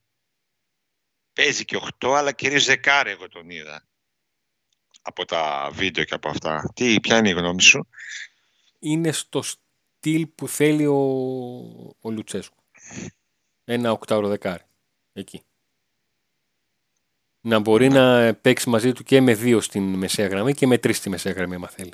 Παίζει 1.34 1.66
και 1.66 1.80
8, 2.00 2.14
αλλά 2.14 2.32
κυρίως 2.32 2.66
δεκάρι 2.66 3.12
εγώ 3.12 3.28
τον 3.28 3.50
είδα. 3.50 3.88
Από 5.02 5.26
τα 5.26 5.70
βίντεο 5.74 6.04
και 6.04 6.14
από 6.14 6.30
αυτά. 6.30 6.72
Τι, 6.76 7.00
ποια 7.00 7.18
είναι 7.18 7.30
η 7.30 7.34
γνώμη 7.34 7.62
σου; 7.62 7.88
Είναι 8.80 9.12
στο 9.12 9.42
στυλ 9.42 10.28
που 10.28 10.48
θέλει 10.48 10.86
ο, 10.86 11.00
ο 12.02 12.12
Λουτσέσκου. 12.12 12.64
Ένα 13.64 13.92
οκτάωρο 13.92 14.28
δεκάρι. 14.28 14.64
Εκεί. 15.14 15.44
Να 17.42 17.60
μπορεί 17.60 17.88
ναι. 17.88 18.00
να 18.00 18.34
παίξει 18.34 18.70
μαζί 18.70 18.92
του 18.92 19.04
και 19.04 19.22
με 19.22 19.34
δύο 19.34 19.62
στην 19.62 19.84
μεσαία 19.84 20.28
γραμμή 20.28 20.54
και 20.54 20.68
με 20.68 20.78
τρεις 20.78 20.98
στη 20.98 21.10
μεσαία 21.10 21.34
γραμμή, 21.34 21.56
άμα 21.56 21.68
θέλει. 21.68 21.94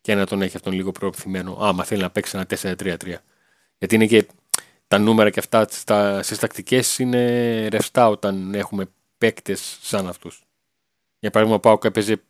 Και 0.00 0.14
να 0.14 0.26
τον 0.26 0.42
έχει 0.42 0.56
αυτόν 0.56 0.72
λίγο 0.72 0.92
προωθημένο. 0.92 1.56
Άμα 1.60 1.84
θέλει 1.84 2.02
να 2.02 2.10
παίξει 2.10 2.36
ένα 2.36 2.76
4-3-3. 2.78 3.14
Γιατί 3.78 3.94
είναι 3.94 4.06
και 4.06 4.26
τα 4.88 4.98
νούμερα 4.98 5.30
και 5.30 5.38
αυτά 5.38 5.66
στις 6.22 6.38
τακτικές 6.38 6.98
είναι 6.98 7.68
ρευστά 7.68 8.08
όταν 8.08 8.54
έχουμε 8.54 8.86
παίκτες 9.18 9.78
σαν 9.82 10.08
αυτούς. 10.08 10.42
Για 11.18 11.30
παράδειγμα, 11.30 11.60
πάω 11.60 11.78
και 11.78 11.88
έπαιζε 11.88 12.22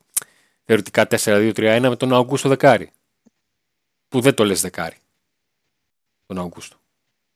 θεωρητικά 0.64 1.06
4-2-3-1 1.10 1.78
με 1.80 1.96
τον 1.96 2.14
Αγκούστο 2.14 2.48
Δεκάρη. 2.48 2.90
Που 4.08 4.20
δεν 4.20 4.34
το 4.34 4.44
λες 4.44 4.60
Δεκάρη. 4.60 4.96
Τον 6.26 6.38
Αγκούστο. 6.38 6.76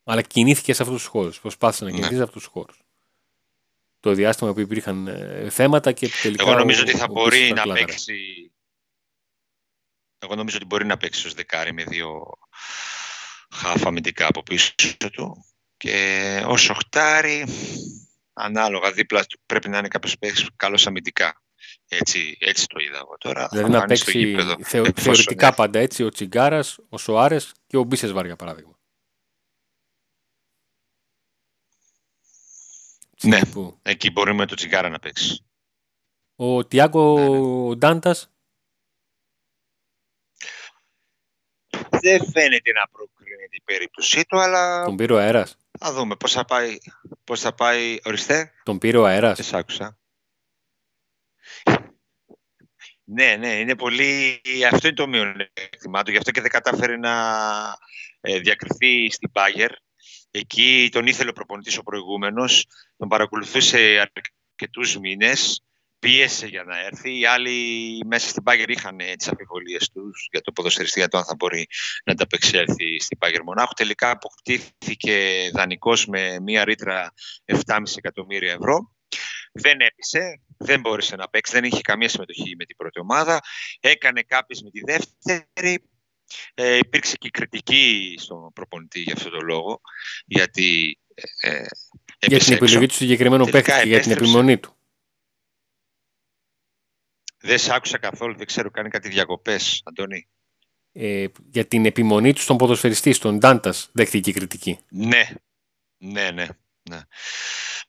Αλλά 0.03 0.21
κινήθηκε 0.21 0.73
σε 0.73 0.81
αυτούς 0.81 0.97
τους 0.97 1.07
χώρους. 1.07 1.39
Προσπάθησε 1.39 1.83
να 1.83 1.89
ναι. 1.89 1.95
κινηθεί 1.95 2.15
σε 2.15 2.23
αυτούς 2.23 2.43
τους 2.43 2.51
χώρους. 2.51 2.84
Το 4.05 4.13
διάστημα 4.13 4.53
που 4.53 4.59
υπήρχαν 4.59 5.07
ε, 5.07 5.49
θέματα 5.49 5.91
και 5.91 6.09
τελικά. 6.21 6.43
Εγώ 6.43 6.57
νομίζω 6.57 6.81
ότι 6.81 6.97
θα 6.97 7.07
μπορεί 7.07 7.53
να 7.55 7.73
παίξει. 7.73 8.51
Εγώ 10.19 10.35
νομίζω 10.35 10.55
ότι 10.57 10.65
μπορεί 10.65 10.85
να 10.85 10.97
παίξει 10.97 11.27
ως 11.27 11.33
δεκάρι 11.33 11.73
με 11.73 11.83
δύο 11.83 12.23
χάφα 13.53 13.87
αμυντικά 13.87 14.27
από 14.27 14.43
πίσω 14.43 14.71
του. 15.11 15.45
Και 15.77 16.43
ως 16.45 16.69
οχτάρι, 16.69 17.45
ανάλογα 18.33 18.91
δίπλα 18.91 19.25
του 19.25 19.39
πρέπει 19.45 19.69
να 19.69 19.77
είναι 19.77 19.87
κάποιος 19.87 20.17
παίκτης 20.17 20.49
καλός 20.55 20.87
αμυντικά. 20.87 21.41
Έτσι, 21.87 22.37
έτσι 22.39 22.67
το 22.67 22.79
είδα 22.79 22.97
εγώ 22.97 23.15
τώρα. 23.17 23.47
Δηλαδή 23.51 23.71
να 23.71 23.85
παίξει 23.85 24.35
θεωρητικά 24.95 25.53
πάντα 25.53 25.79
έτσι 25.79 26.03
ο 26.03 26.09
Τσιγκάρας, 26.09 26.77
ο 26.89 26.97
Σοάρες 26.97 27.51
και 27.67 27.77
ο 27.77 27.83
Μπίσες 27.83 28.11
για 28.11 28.35
παράδειγμα. 28.35 28.74
Ναι, 33.25 33.39
εκεί 33.81 34.11
μπορεί 34.11 34.33
με 34.33 34.45
το 34.45 34.55
τσιγάρα 34.55 34.89
να 34.89 34.99
παίξεις. 34.99 35.45
Ο 36.35 36.65
Τιάγκο 36.65 37.19
ναι, 37.19 37.29
ναι. 37.29 37.75
Ντάντας. 37.75 38.29
Δεν 41.89 42.31
φαίνεται 42.31 42.71
να 42.71 42.87
προκρίνεται 42.91 43.55
η 43.55 43.61
περίπτωσή 43.65 44.25
του, 44.25 44.39
αλλά. 44.39 44.83
Τον 44.83 44.95
πήρε 44.95 45.13
ο 45.13 45.17
αέρας. 45.17 45.57
Θα 45.79 45.93
δούμε 45.93 46.15
πώς 46.15 46.31
θα 46.31 46.45
πάει. 46.45 46.77
Πώς 47.23 47.41
θα 47.41 47.53
πάει, 47.53 47.97
οριστέ. 48.03 48.51
Τον 48.63 48.77
πήρε 48.77 48.97
ο 48.97 49.05
αέρας. 49.05 49.49
Δεν 49.49 49.59
άκουσα. 49.59 49.99
Ναι, 53.03 53.35
ναι, 53.35 53.59
είναι 53.59 53.75
πολύ... 53.75 54.41
Αυτό 54.71 54.87
είναι 54.87 54.95
το 54.95 55.07
μειονέκτημά 55.07 56.03
του. 56.03 56.11
Γι' 56.11 56.17
αυτό 56.17 56.31
και 56.31 56.41
δεν 56.41 56.49
κατάφερε 56.49 56.97
να 56.97 57.13
ε, 58.21 58.39
διακριθεί 58.39 59.11
στην 59.11 59.31
Πάγερ. 59.31 59.71
Εκεί 60.37 60.89
τον 60.91 61.07
ήθελε 61.07 61.29
ο 61.29 61.33
προπονητής 61.33 61.77
ο 61.77 61.83
προηγούμενος, 61.83 62.67
τον 62.97 63.07
παρακολουθούσε 63.07 64.09
αρκετούς 64.55 64.97
μήνες, 64.97 65.63
πίεσε 65.99 66.47
για 66.47 66.63
να 66.63 66.79
έρθει. 66.79 67.19
Οι 67.19 67.25
άλλοι 67.25 67.51
μέσα 68.05 68.29
στην 68.29 68.43
Πάγερ 68.43 68.69
είχαν 68.69 68.97
τις 69.17 69.27
αμφιβολίες 69.27 69.89
τους 69.89 70.27
για 70.31 70.41
το 70.41 70.51
ποδοσφαιριστή, 70.51 70.99
για 70.99 71.07
το 71.07 71.17
αν 71.17 71.25
θα 71.25 71.35
μπορεί 71.35 71.67
να 72.05 72.11
ανταπεξέλθει 72.11 72.99
στην 72.99 73.17
Πάγερ 73.17 73.43
Μονάχου. 73.43 73.73
Τελικά 73.73 74.09
αποκτήθηκε 74.09 75.49
δανεικός 75.53 76.05
με 76.05 76.39
μία 76.39 76.63
ρήτρα 76.63 77.13
7,5 77.45 77.81
εκατομμύρια 77.95 78.51
ευρώ. 78.51 78.93
Δεν 79.51 79.79
έπεισε, 79.79 80.41
δεν 80.57 80.79
μπόρεσε 80.79 81.15
να 81.15 81.29
παίξει, 81.29 81.53
δεν 81.53 81.63
είχε 81.63 81.81
καμία 81.81 82.09
συμμετοχή 82.09 82.55
με 82.57 82.65
την 82.65 82.75
πρώτη 82.75 82.99
ομάδα. 82.99 83.41
Έκανε 83.79 84.21
κάποιες 84.21 84.61
με 84.61 84.69
τη 84.69 84.79
δεύτερη, 84.85 85.89
ε, 86.53 86.77
υπήρξε 86.77 87.15
και 87.15 87.29
κριτική 87.29 88.15
στον 88.19 88.53
προπονητή 88.53 88.99
για 88.99 89.13
αυτόν 89.13 89.31
τον 89.31 89.45
λόγο, 89.45 89.81
γιατί 90.25 90.99
ε, 91.41 91.49
ε 91.49 91.65
για 92.19 92.39
την 92.39 92.53
επιλογή 92.53 92.85
του 92.85 92.93
συγκεκριμένου 92.93 93.45
παίκτη 93.45 93.87
για 93.87 93.99
την 93.99 94.11
επιμονή 94.11 94.57
του. 94.57 94.75
Δεν 97.37 97.57
σε 97.57 97.75
άκουσα 97.75 97.97
καθόλου, 97.97 98.35
δεν 98.37 98.45
ξέρω, 98.45 98.71
κάνει 98.71 98.89
κάτι 98.89 99.09
διακοπές, 99.09 99.81
Αντώνη. 99.85 100.27
Ε, 100.91 101.25
για 101.51 101.65
την 101.65 101.85
επιμονή 101.85 102.33
του 102.33 102.41
στον 102.41 102.57
ποδοσφαιριστή, 102.57 103.13
στον 103.13 103.37
Ντάντας, 103.37 103.89
δέχτηκε 103.91 104.31
κριτική. 104.31 104.79
Ναι, 104.89 105.29
ναι, 105.97 106.31
ναι. 106.31 106.47
ναι. 106.89 106.99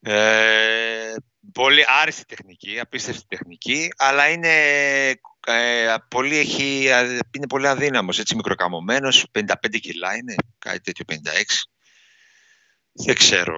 Ε, 0.00 1.14
πολύ 1.52 1.84
άριστη 1.86 2.24
τεχνική, 2.24 2.80
απίστευτη 2.80 3.26
τεχνική, 3.28 3.88
αλλά 3.96 4.28
είναι, 4.28 4.50
ε, 5.48 5.94
πολύ, 6.08 6.36
έχει, 6.36 6.88
είναι 7.36 7.46
πολύ 7.48 7.68
αδύναμος, 7.68 8.18
έτσι 8.18 8.34
μικροκαμωμένος, 8.34 9.26
55 9.32 9.52
κιλά 9.80 10.16
είναι, 10.16 10.34
κάτι 10.58 10.80
τέτοιο 10.80 11.04
56. 11.08 11.16
Δεν 12.92 13.14
ξέρω. 13.14 13.56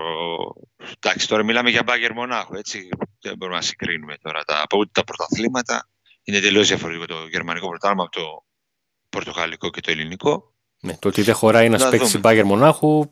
Εντάξει, 1.01 1.29
τώρα 1.29 1.42
μιλάμε 1.42 1.70
για 1.70 1.83
μπάγκερ 1.83 2.12
μονάχο, 2.12 2.57
έτσι. 2.57 2.88
Δεν 3.20 3.37
μπορούμε 3.37 3.57
να 3.59 3.62
συγκρίνουμε 3.62 4.16
τώρα 4.22 4.44
τα, 4.44 4.61
από 4.62 4.88
τα 4.88 5.05
πρωταθλήματα. 5.05 5.88
Είναι 6.22 6.40
τελείως 6.40 6.68
διαφορετικό 6.68 7.07
το 7.07 7.27
γερμανικό 7.31 7.68
πρωτάθλημα 7.68 8.03
από 8.03 8.12
το 8.12 8.44
πορτογαλικό 9.09 9.70
και 9.70 9.81
το 9.81 9.90
ελληνικό. 9.90 10.55
Ναι, 10.81 10.96
το 10.96 11.09
ότι 11.09 11.22
δεν 11.22 11.35
χωράει 11.35 11.66
ένας 11.66 11.88
παίκτης 11.88 12.09
στην 12.09 12.20
μπάγκερ 12.20 12.44
μονάχου, 12.44 13.09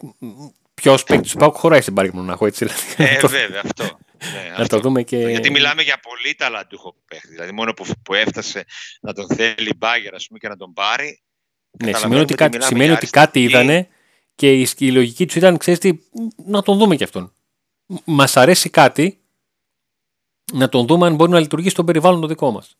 ποιος 0.74 1.04
παίκτης 1.04 1.30
του 1.30 1.38
Πάουκ 1.38 1.56
χωράει 1.56 1.80
στην 1.80 1.92
μπάγκερ 1.92 2.14
μονάχου, 2.14 2.46
έτσι. 2.46 2.66
Ε, 2.96 3.26
βέβαια, 3.26 3.62
αυτό. 3.64 3.98
Ναι, 4.20 4.54
να 4.58 4.66
το 4.66 4.80
δούμε 4.80 5.02
και... 5.02 5.16
Γιατί 5.16 5.50
μιλάμε 5.50 5.82
για 5.82 6.00
πολύ 6.00 6.34
ταλαντούχο 6.34 6.96
παίχτη. 7.08 7.28
Δηλαδή, 7.28 7.52
μόνο 7.52 7.72
που, 7.72 7.86
που 8.02 8.14
έφτασε 8.14 8.64
να 9.00 9.12
τον 9.12 9.26
θέλει 9.28 9.68
η 9.68 9.76
Μπάγκερ 9.76 10.12
πούμε, 10.26 10.38
και 10.38 10.48
να 10.48 10.56
τον 10.56 10.72
πάρει. 10.72 11.22
Ναι, 11.84 11.92
σημαίνει 11.92 12.20
ότι, 12.20 12.34
κάτι, 12.34 12.62
σημαίνει 12.62 12.92
ότι 12.92 13.06
κάτι 13.06 13.42
είδανε 13.42 13.88
και 14.34 14.52
η, 14.52 14.68
η 14.78 14.92
λογική 14.92 15.26
τους 15.26 15.34
ήταν, 15.34 15.56
ξέρεις 15.56 15.80
τι, 15.80 15.98
να 16.36 16.62
τον 16.62 16.78
δούμε 16.78 16.96
κι 16.96 17.04
αυτόν. 17.04 17.32
Μας 18.04 18.36
αρέσει 18.36 18.70
κάτι, 18.70 19.20
να 20.52 20.68
τον 20.68 20.86
δούμε 20.86 21.06
αν 21.06 21.14
μπορεί 21.14 21.30
να 21.30 21.40
λειτουργήσει 21.40 21.70
στον 21.70 21.86
περιβάλλον 21.86 22.20
το 22.20 22.26
δικό 22.26 22.50
μας. 22.50 22.76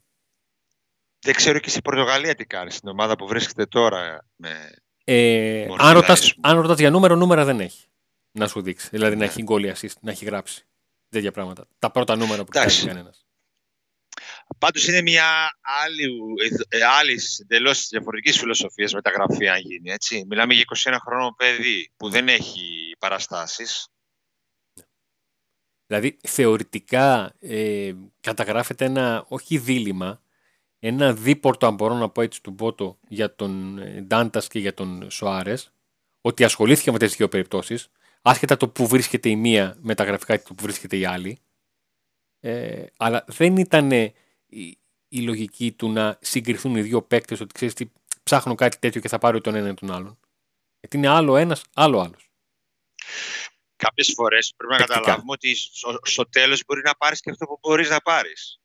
Δεν 1.18 1.34
ξέρω 1.34 1.58
και 1.58 1.70
στην 1.70 1.82
Πορτογαλία 1.82 2.34
τι 2.34 2.44
κάνει, 2.44 2.70
στην 2.70 2.88
ομάδα 2.88 3.16
που 3.16 3.26
βρίσκεται 3.26 3.66
τώρα. 3.66 4.26
Με... 4.36 4.74
Ε, 5.04 5.66
αν 6.40 6.60
ρωτάς 6.60 6.78
για 6.78 6.90
νούμερο, 6.90 7.16
νούμερα 7.16 7.44
δεν 7.44 7.60
έχει. 7.60 7.84
Να 8.32 8.48
σου 8.48 8.62
δείξει. 8.62 8.88
Δηλαδή 8.90 9.12
να 9.12 9.18
ναι. 9.18 9.24
έχει 9.24 9.42
γκολ 9.42 9.72
assist, 9.74 9.94
να 10.00 10.10
έχει 10.10 10.24
γράψει 10.24 10.66
τέτοια 11.16 11.32
πράγματα. 11.32 11.66
Τα 11.78 11.90
πρώτα 11.90 12.16
νούμερα 12.16 12.44
που 12.44 12.50
κάνει 12.50 12.72
κανένας. 12.72 13.26
Πάντως 14.58 14.88
είναι 14.88 15.02
μια 15.02 15.58
άλλη, 15.84 16.08
ε, 16.68 16.84
άλλης 16.84 17.38
εντελώς 17.38 17.88
διαφορετικής 17.88 18.38
φιλοσοφίας 18.38 18.92
μεταγραφή, 18.92 19.48
αν 19.48 19.60
γίνει. 19.60 19.90
Έτσι. 19.90 20.24
Μιλάμε 20.28 20.54
για 20.54 20.62
21 20.62 20.98
χρόνο 21.00 21.34
παιδί 21.36 21.92
που 21.96 22.10
δεν 22.10 22.28
έχει 22.28 22.96
παραστάσεις. 22.98 23.88
Δηλαδή, 25.86 26.16
θεωρητικά 26.22 27.34
ε, 27.40 27.92
καταγράφεται 28.20 28.84
ένα, 28.84 29.24
όχι 29.28 29.58
δίλημα, 29.58 30.22
ένα 30.78 31.12
δίπορτο, 31.12 31.66
αν 31.66 31.74
μπορώ 31.74 31.94
να 31.94 32.08
πω 32.08 32.22
έτσι, 32.22 32.42
του 32.42 32.50
Μπότο 32.50 32.98
για 33.08 33.34
τον 33.34 33.78
ε, 33.78 34.00
Ντάντας 34.00 34.48
και 34.48 34.58
για 34.58 34.74
τον 34.74 35.10
Σοάρες, 35.10 35.72
ότι 36.20 36.44
ασχολήθηκε 36.44 36.90
με 36.90 36.98
τι 36.98 37.06
δύο 37.06 37.28
περιπτώσεις, 37.28 37.90
άσχετα 38.26 38.56
το 38.56 38.68
που 38.68 38.86
βρίσκεται 38.86 39.28
η 39.28 39.36
μία 39.36 39.76
με 39.80 39.94
τα 39.94 40.04
γραφικά 40.04 40.36
και 40.36 40.44
το 40.48 40.54
που 40.54 40.62
βρίσκεται 40.62 40.96
η 40.96 41.04
άλλη. 41.04 41.38
Ε, 42.40 42.86
αλλά 42.96 43.24
δεν 43.26 43.56
ήταν 43.56 43.90
η, 43.90 44.78
η, 45.08 45.20
λογική 45.20 45.72
του 45.72 45.92
να 45.92 46.18
συγκριθούν 46.20 46.76
οι 46.76 46.82
δύο 46.82 47.02
παίκτες 47.02 47.40
ότι 47.40 47.54
ξέρεις 47.54 47.74
τι, 47.74 47.90
ψάχνω 48.22 48.54
κάτι 48.54 48.78
τέτοιο 48.78 49.00
και 49.00 49.08
θα 49.08 49.18
πάρω 49.18 49.40
τον 49.40 49.54
ένα 49.54 49.68
ή 49.68 49.74
τον 49.74 49.90
άλλον. 49.90 50.18
Γιατί 50.80 50.96
είναι 50.96 51.08
άλλο 51.08 51.36
ένας, 51.36 51.62
άλλο 51.74 52.00
άλλος. 52.00 52.30
Κάποιες 53.76 54.12
φορές 54.14 54.54
πρέπει 54.56 54.72
να 54.72 54.86
καταλάβουμε 54.86 55.32
ότι 55.32 55.54
στο, 55.54 55.98
στο 56.02 56.28
τέλος 56.28 56.62
μπορεί 56.66 56.80
να 56.84 56.94
πάρεις 56.94 57.20
και 57.20 57.30
αυτό 57.30 57.46
που 57.46 57.58
μπορείς 57.62 57.88
να 57.88 58.00
πάρεις. 58.00 58.60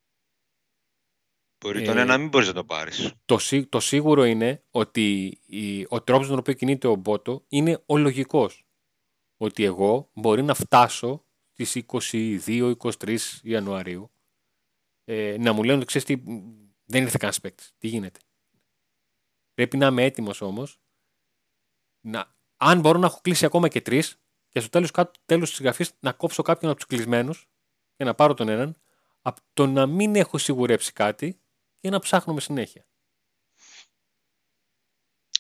Μπορεί 1.60 1.82
ε, 1.82 1.86
τον 1.86 1.98
ένα 1.98 2.06
να 2.06 2.18
μην 2.18 2.28
μπορείς 2.28 2.48
να 2.48 2.54
το 2.54 2.64
πάρεις. 2.64 3.14
Το, 3.26 3.40
το 3.70 3.80
σίγουρο 3.80 4.24
είναι 4.24 4.64
ότι 4.72 5.40
η, 5.46 5.86
ο 5.90 6.02
τρόπος 6.02 6.28
τον 6.28 6.38
οποίο 6.38 6.54
κινείται 6.54 6.88
ο 6.88 6.96
Μπότο 6.96 7.44
είναι 7.48 7.84
ο 7.86 7.98
λογικός 7.98 8.66
ότι 9.42 9.64
εγώ 9.64 10.10
μπορεί 10.14 10.44
να 10.44 10.54
φτάσω 10.54 11.26
στις 11.52 11.86
22-23 12.48 13.18
Ιανουαρίου 13.42 14.12
ε, 15.04 15.38
να 15.40 15.54
μου 15.54 15.64
λένε 15.64 15.78
ότι 15.78 15.86
ξέρεις 15.86 16.08
τι, 16.08 16.16
δεν 16.84 17.02
ήρθε 17.02 17.18
κανένας 17.18 17.40
παίκτης. 17.40 17.74
Τι 17.78 17.88
γίνεται; 17.88 18.20
Πρέπει 19.54 19.78
να 19.78 19.88
είμαι 19.88 20.04
έτοιμος 20.04 20.42
όμως 20.42 20.80
να, 22.02 22.36
αν 22.58 22.80
μπορώ 22.80 23.00
να 23.00 23.06
έχω 23.06 23.20
κλείσει 23.22 23.46
ακόμα 23.46 23.68
και 23.68 23.82
τρεις 23.82 24.22
και 24.50 24.60
στο 24.60 24.70
τέλος, 24.70 24.92
τέλος 25.26 25.50
της 25.50 25.60
γραφής 25.60 25.92
να 26.00 26.14
κόψω 26.14 26.42
κάποιον 26.42 26.72
από 26.72 26.80
τους 26.80 26.90
κλεισμένους 26.90 27.50
και 27.96 28.04
να 28.04 28.16
πάρω 28.16 28.34
τον 28.34 28.50
έναν 28.50 28.82
από 29.22 29.42
το 29.54 29.68
να 29.68 29.86
μην 29.86 30.16
έχω 30.16 30.38
σιγουρέψει 30.38 30.94
κάτι 30.94 31.42
και 31.80 31.90
να 31.90 32.00
ψάχνουμε 32.00 32.42
συνέχεια. 32.42 32.86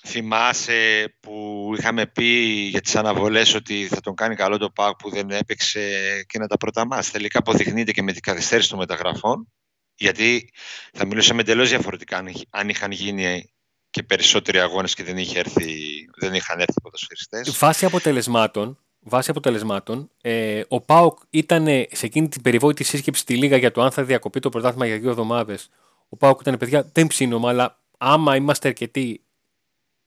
Θυμάσαι 0.06 1.14
που 1.20 1.66
είχαμε 1.78 2.06
πει 2.06 2.26
για 2.70 2.82
τις 2.82 2.96
αναβολές 2.96 3.54
ότι 3.54 3.88
θα 3.88 4.02
τον 4.02 4.16
κάνει 4.16 4.36
καλό 4.36 4.58
το 4.58 4.70
ΠΑΟΚ 4.70 4.96
που 4.96 5.10
δεν 5.10 5.30
έπαιξε 5.30 5.82
και 6.28 6.40
να 6.40 6.48
τα 6.48 6.58
πρώτα 6.58 6.86
μας. 6.86 7.12
Τελικά 7.12 7.40
αποδεικνύεται 7.40 7.92
και 7.92 8.02
με 8.02 8.12
την 8.12 8.22
καθυστέρηση 8.22 8.70
των 8.70 8.78
μεταγραφών, 8.78 9.52
γιατί 9.96 10.50
θα 10.94 11.06
μιλούσαμε 11.06 11.42
εντελώς 11.42 11.70
διαφορετικά 11.70 12.24
αν 12.50 12.70
είχαν 12.70 12.92
γίνει 12.92 13.52
και 13.90 14.04
περισσότεροι 14.04 14.60
αγώνες 14.60 14.94
και 14.94 15.04
δεν, 15.04 15.18
είχε 15.18 15.40
έρθει, 15.40 15.76
δεν 16.20 16.34
είχαν 16.34 16.60
έρθει 16.60 16.82
ποδοσφαιριστές. 16.82 17.58
Βάσει 17.58 17.86
αποτελεσμάτων, 17.86 18.78
βάσει 19.00 19.30
αποτελεσμάτων 19.30 20.10
ε, 20.22 20.62
ο 20.68 20.82
ΠΑΟΚ 20.82 21.20
ήταν 21.30 21.66
σε 21.92 22.06
εκείνη 22.06 22.30
την 22.30 22.42
περιβόητη 22.42 22.84
σύσκεψη 22.84 23.22
στη 23.22 23.36
Λίγα 23.36 23.58
για 23.58 23.72
το 23.72 23.82
αν 23.82 23.92
θα 23.92 24.04
διακοπεί 24.04 24.40
το 24.40 24.50
πρωτάθλημα 24.50 24.86
για 24.86 25.00
δύο 25.00 25.10
εβδομάδες. 25.10 25.70
Ο 26.10 26.18
ΠΑΟΚ 26.18 26.42
ήταν 26.42 26.58
παιδιά, 26.58 26.90
δεν 26.94 27.08
ψήνομαι, 27.08 27.48
αλλά 27.48 27.80
άμα 27.98 28.36
είμαστε 28.36 28.68
αρκετοί 28.68 29.22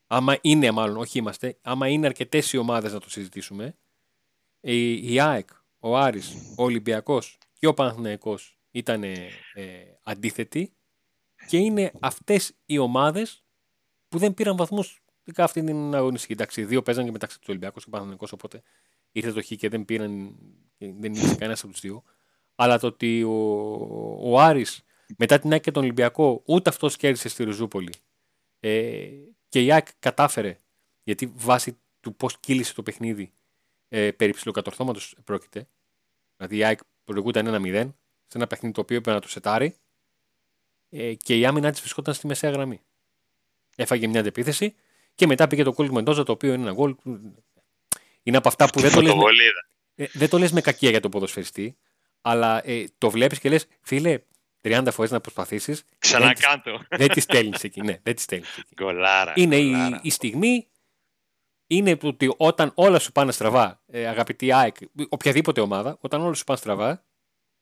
άμα 0.06 0.38
είναι 0.40 0.70
μάλλον, 0.70 0.96
όχι 0.96 1.18
είμαστε, 1.18 1.58
άμα 1.62 1.88
είναι 1.88 2.06
αρκετές 2.06 2.52
οι 2.52 2.56
ομάδες 2.56 2.92
να 2.92 3.00
το 3.00 3.10
συζητήσουμε, 3.10 3.78
η, 4.60 5.12
η 5.12 5.20
ΑΕΚ, 5.20 5.48
ο 5.78 5.96
Άρης, 5.96 6.34
ο 6.56 6.62
Ολυμπιακός 6.62 7.38
και 7.58 7.66
ο 7.66 7.74
Παναθηναϊκός 7.74 8.58
ήταν 8.70 9.02
ε, 9.02 9.28
αντίθετοι 10.02 10.76
και 11.46 11.56
είναι 11.56 11.92
αυτές 12.00 12.52
οι 12.64 12.78
ομάδες 12.78 13.44
που 14.08 14.18
δεν 14.18 14.34
πήραν 14.34 14.56
βαθμούς 14.56 15.04
ειδικά 15.24 15.44
αυτή 15.44 15.64
την 15.64 15.94
αγωνιστική. 15.94 16.32
Εντάξει, 16.32 16.64
δύο 16.64 16.82
παίζαν 16.82 17.04
και 17.04 17.10
μεταξύ 17.10 17.38
του 17.38 17.46
Ολυμπιακού 17.48 17.78
και 17.78 17.84
ο 17.86 17.90
Παναθηναϊκός, 17.90 18.32
οπότε 18.32 18.62
ήρθε 19.12 19.32
το 19.32 19.42
χ 19.42 19.46
και 19.46 19.68
δεν 19.68 19.84
πήραν, 19.84 20.36
δεν 20.78 21.14
ήρθε 21.14 21.34
κανένας 21.38 21.62
από 21.62 21.72
τους 21.72 21.80
δύο. 21.80 22.02
Αλλά 22.54 22.78
το 22.78 22.86
ότι 22.86 23.22
ο, 23.22 23.32
ο 24.20 24.40
Άρης 24.40 24.84
μετά 25.18 25.38
την 25.38 25.52
ΑΕΚ 25.52 25.62
και 25.62 25.70
τον 25.70 25.82
Ολυμπιακό 25.82 26.42
ούτε 26.46 26.70
αυτός 26.70 26.96
κέρδισε 26.96 27.28
στη 27.28 27.44
Ριζούπολη 27.44 27.92
ε, 28.60 29.08
και 29.54 29.62
η 29.62 29.72
ΑΕΚ 29.72 29.86
κατάφερε, 29.98 30.58
γιατί 31.02 31.32
βάσει 31.34 31.78
του 32.00 32.14
πώς 32.14 32.38
κύλησε 32.40 32.74
το 32.74 32.82
παιχνίδι 32.82 33.32
ε, 33.88 34.10
περί 34.10 34.32
ψηλοκατορθώματος 34.32 35.16
πρόκειται. 35.24 35.68
Δηλαδή 36.36 36.56
η 36.56 36.64
ΑΕΚ 36.64 36.78
προηγούταν 37.04 37.64
1-0 37.64 37.90
σε 38.26 38.36
ένα 38.36 38.46
παιχνίδι 38.46 38.74
το 38.74 38.80
οποίο 38.80 38.96
έπρεπε 38.96 39.16
να 39.16 39.22
το 39.22 39.28
σετάρει 39.28 39.76
ε, 40.90 41.14
και 41.14 41.38
η 41.38 41.46
άμυνα 41.46 41.70
της 41.70 41.80
βρισκόταν 41.80 42.14
στη 42.14 42.26
μεσαία 42.26 42.50
γραμμή. 42.50 42.80
Έφαγε 43.76 44.06
μια 44.06 44.20
αντεπίθεση 44.20 44.74
και 45.14 45.26
μετά 45.26 45.46
πήγε 45.46 45.62
το 45.62 45.72
κόλ 45.72 45.86
του 45.86 45.94
Μεντόζα 45.94 46.22
το 46.22 46.32
οποίο 46.32 46.52
είναι 46.52 46.62
ένα 46.62 46.72
γκολ. 46.72 46.96
Είναι 48.22 48.36
από 48.36 48.48
αυτά 48.48 48.70
που 48.70 48.80
δεν 48.80 48.92
το, 48.92 49.00
λες 49.00 49.14
με, 49.14 49.22
ε, 49.94 50.06
δεν 50.12 50.28
το 50.28 50.38
λες 50.38 50.52
με 50.52 50.60
κακία 50.60 50.90
για 50.90 51.00
τον 51.00 51.10
ποδοσφαιριστή, 51.10 51.76
αλλά 52.20 52.68
ε, 52.68 52.84
το 52.98 53.10
βλέπεις 53.10 53.38
και 53.38 53.48
λες, 53.48 53.66
φίλε, 53.80 54.18
30 54.64 54.88
φορές 54.92 55.10
να 55.10 55.20
προσπαθήσεις. 55.20 55.84
Ξανακάντο. 55.98 56.84
Δεν 56.88 57.08
τη 57.08 57.20
στέλνεις 57.20 57.64
εκεί. 57.64 57.80
Ναι, 57.80 57.98
δεν 58.02 58.14
τη 58.14 58.20
στέλνεις 58.20 58.56
εκεί. 58.58 58.74
Γκολάρα, 58.74 59.32
είναι 59.36 59.62
γκολάρα. 59.62 59.96
Η, 59.96 60.00
η 60.02 60.10
στιγμή 60.10 60.68
είναι 61.66 61.98
ότι 62.02 62.34
όταν 62.36 62.72
όλα 62.74 62.98
σου 62.98 63.12
πάνε 63.12 63.32
στραβά, 63.32 63.82
ε, 63.86 64.06
αγαπητή 64.06 64.52
ΑΕΚ, 64.52 64.76
οποιαδήποτε 65.08 65.60
ομάδα, 65.60 65.98
όταν 66.00 66.20
όλα 66.20 66.34
σου 66.34 66.44
πάνε 66.44 66.58
στραβά 66.58 67.06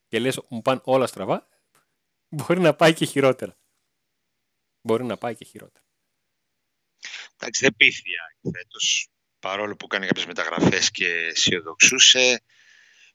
και 0.09 0.19
λες 0.19 0.41
μου 0.49 0.63
πάνε 0.63 0.81
όλα 0.85 1.07
στραβά, 1.07 1.49
μπορεί 2.29 2.61
να 2.61 2.75
πάει 2.75 2.95
και 2.95 3.05
χειρότερα. 3.05 3.57
Μπορεί 4.81 5.05
να 5.05 5.17
πάει 5.17 5.35
και 5.35 5.45
χειρότερα. 5.45 5.85
Εντάξει, 7.37 7.65
δεν 7.65 7.75
πείθει 7.77 8.03
η 8.41 8.51
φέτος. 8.51 9.09
Παρόλο 9.39 9.77
που 9.77 9.87
κάνει 9.87 10.07
κάποιες 10.07 10.27
μεταγραφές 10.27 10.91
και 10.91 11.07
αισιοδοξούσε, 11.07 12.43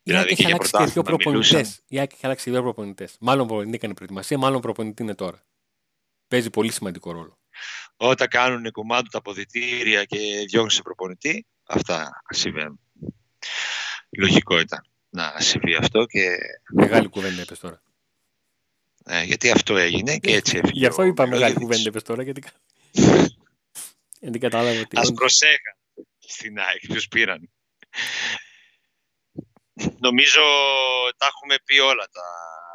Η 0.08 0.16
ΑΕΚ 0.16 0.32
έχει 0.32 0.46
αλλάξει 0.46 0.72
και 0.78 0.86
δύο 0.86 1.04
προπονητές. 1.04 1.82
Η 1.88 2.00
ΑΕΚ 2.00 2.12
έχει 2.12 2.26
αλλάξει 2.26 2.50
δύο 2.50 2.62
προπονητές. 2.62 3.16
Μάλλον 3.20 3.48
προπονητή 3.48 3.76
έκανε 3.76 3.94
προετοιμασία, 3.94 4.38
μάλλον 4.38 4.62
προπονητή 4.62 5.04
είναι 5.04 5.16
τώρα. 5.16 5.44
Παίζει 6.28 6.50
πολύ 6.50 6.72
σημαντικό 6.72 7.12
ρόλο. 7.12 7.40
Όταν 7.98 8.28
κάνουν 8.28 8.72
κομμάτι 8.72 9.10
τα 9.10 9.18
αποδητήρια 9.18 10.04
και 10.04 10.18
διώχνουν 10.48 10.70
σε 10.70 10.82
προπονητή, 10.82 11.46
αυτά 11.64 12.24
συμβαίνουν. 12.30 12.80
Λογικό 14.18 14.60
ήταν 14.60 14.86
να 15.10 15.34
συμβεί 15.38 15.76
αυτό 15.76 16.06
και. 16.06 16.38
Μεγάλη 16.74 17.08
κουβέντα 17.08 17.42
είπες 17.42 17.60
τώρα. 17.60 17.82
Ε, 19.06 19.24
γιατί 19.24 19.52
αυτό 19.52 19.78
έγινε 19.78 20.18
και 20.18 20.36
έτσι 20.36 20.58
έφυγε. 20.58 20.80
Γι' 20.80 20.86
αυτό 20.86 21.04
είπα 21.04 21.28
μεγάλη 21.28 21.54
κουβέντα 21.54 21.84
είπες 21.90 22.04
τώρα. 22.04 22.24
Γιατί, 22.24 22.44
γιατί 24.22 24.40
κατάλαβα 24.40 24.80
ότι. 24.80 24.98
Α 24.98 25.14
προσέχαν 25.14 25.78
στην 26.18 26.60
ΑΕΚ, 26.60 26.88
τους 26.88 27.08
πήραν. 27.08 27.50
Νομίζω 30.00 30.42
τα 31.18 31.26
έχουμε 31.26 31.56
πει 31.66 31.80
όλα 31.80 32.08
τα 32.12 32.24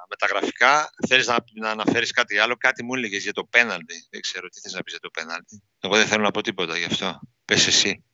μεταγραφικά. 0.09 0.91
Θέλεις 1.09 1.27
να, 1.27 1.45
να 1.61 1.71
αναφέρεις 1.71 2.11
κάτι 2.11 2.39
άλλο; 2.39 2.57
Κάτι 2.57 2.85
μου 2.85 2.95
έλεγες 2.95 3.23
για 3.23 3.33
το 3.33 3.45
πέναλτι. 3.45 4.07
Δεν 4.11 4.21
ξέρω 4.21 4.49
τι 4.49 4.61
θες 4.61 4.73
να 4.73 4.83
πεις 4.83 4.93
για 4.93 5.01
το 5.01 5.11
πέναλτι. 5.11 5.63
Εγώ 5.81 5.97
δεν 5.97 6.07
θέλω 6.07 6.23
να 6.23 6.31
πω 6.31 6.41
τίποτα 6.41 6.77
γι' 6.77 6.85
αυτό. 6.85 7.21
Πες 7.45 7.67
εσύ. 7.67 8.05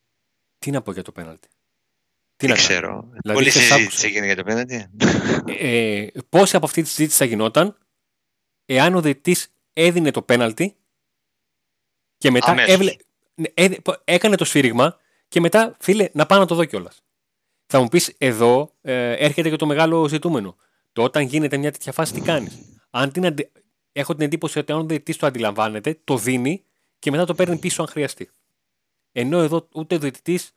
Τι 0.59 0.71
να 0.71 0.81
πω 0.81 0.91
για 0.91 1.03
το 1.03 1.11
πέναλτι; 1.11 1.47
Τι 2.35 2.47
δεν 2.47 2.55
ξέρω. 2.55 3.09
Δηλαδή, 3.21 3.39
Πολύ 3.39 3.49
συζήτηση 3.49 4.07
έγινε 4.07 4.25
για 4.25 4.35
το 4.35 4.43
πέναλτι. 4.43 4.89
Ε, 5.47 6.01
ε, 6.01 6.11
πόση 6.29 6.55
από 6.55 6.65
αυτή 6.65 6.81
τη 6.81 6.87
συζήτηση 6.87 7.17
θα 7.17 7.25
γινόταν 7.25 7.77
εάν 8.65 8.95
ο 8.95 9.01
διετής 9.01 9.53
έδινε 9.73 10.11
το 10.11 10.21
πέναλτι 10.21 10.75
και 12.17 12.31
μετά 12.31 12.55
έβλε... 12.57 12.95
Ε, 13.53 13.69
έκανε 14.03 14.35
το 14.35 14.45
σφύριγμα 14.45 14.99
και 15.27 15.39
μετά, 15.39 15.77
φίλε, 15.79 16.09
να 16.13 16.25
πάω 16.25 16.39
να 16.39 16.45
το 16.45 16.55
δω 16.55 16.65
κιόλας. 16.65 17.03
Θα 17.71 17.81
μου 17.81 17.87
πεις 17.87 18.15
εδώ 18.17 18.75
ε, 18.81 19.11
έρχεται 19.11 19.49
και 19.49 19.55
το 19.55 19.65
μεγάλο 19.65 20.07
ζητούμενο. 20.07 20.55
Το 20.91 21.03
όταν 21.03 21.23
γίνεται 21.23 21.57
μια 21.57 21.71
τέτοια 21.71 21.91
φάση, 21.91 22.13
τι 22.13 22.21
κάνεις; 22.21 22.79
Αν 22.89 23.11
την 23.11 23.25
αντι... 23.25 23.51
Έχω 23.91 24.13
την 24.13 24.25
εντύπωση 24.25 24.59
ότι 24.59 24.71
αν 24.71 24.79
ο 24.79 24.83
διαιτητή 24.83 25.19
το 25.19 25.25
αντιλαμβάνεται, 25.25 25.99
το 26.03 26.17
δίνει 26.17 26.63
και 26.99 27.11
μετά 27.11 27.25
το 27.25 27.35
παίρνει 27.35 27.57
πίσω 27.57 27.81
αν 27.81 27.87
χρειαστεί. 27.87 28.29
Ενώ 29.11 29.39
εδώ 29.39 29.67
ούτε 29.73 29.95
ο 29.95 29.99
διαιτητής 29.99 30.51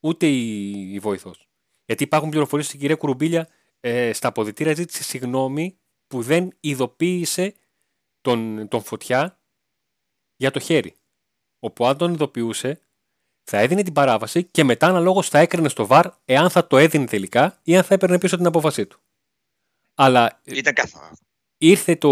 ούτε 0.00 0.26
η, 0.26 0.70
η 0.94 0.98
βοηθός. 0.98 1.48
Γιατί 1.84 2.02
υπάρχουν 2.02 2.30
πληροφορίες 2.30 2.66
στην 2.66 2.80
κυρία 2.80 2.96
Κουρουμπίλια 2.96 3.48
ε, 3.80 4.12
στα 4.12 4.28
αποδητήρια 4.28 4.74
ζήτησε 4.74 5.02
συγγνώμη 5.02 5.78
που 6.06 6.22
δεν 6.22 6.50
ειδοποίησε 6.60 7.54
τον, 8.20 8.68
τον 8.68 8.82
φωτιά 8.82 9.40
για 10.36 10.50
το 10.50 10.58
χέρι. 10.58 10.94
Όπου 11.58 11.86
αν 11.86 11.96
τον 11.96 12.12
ειδοποιούσε, 12.12 12.80
θα 13.50 13.58
έδινε 13.58 13.82
την 13.82 13.92
παράβαση 13.92 14.44
και 14.44 14.64
μετά 14.64 14.86
αναλόγως 14.86 15.28
θα 15.28 15.38
έκρινε 15.38 15.68
στο 15.68 15.86
βαρ 15.86 16.06
εάν 16.24 16.50
θα 16.50 16.66
το 16.66 16.76
έδινε 16.76 17.06
τελικά 17.06 17.58
ή 17.62 17.76
αν 17.76 17.82
θα 17.84 17.94
έπαιρνε 17.94 18.18
πίσω 18.18 18.36
την 18.36 18.46
απόφασή 18.46 18.86
του. 18.86 19.00
Αλλά 19.94 20.40
Ήταν 20.44 20.74
καθαρά. 20.74 21.10
ήρθε 21.58 21.96
το, 21.96 22.10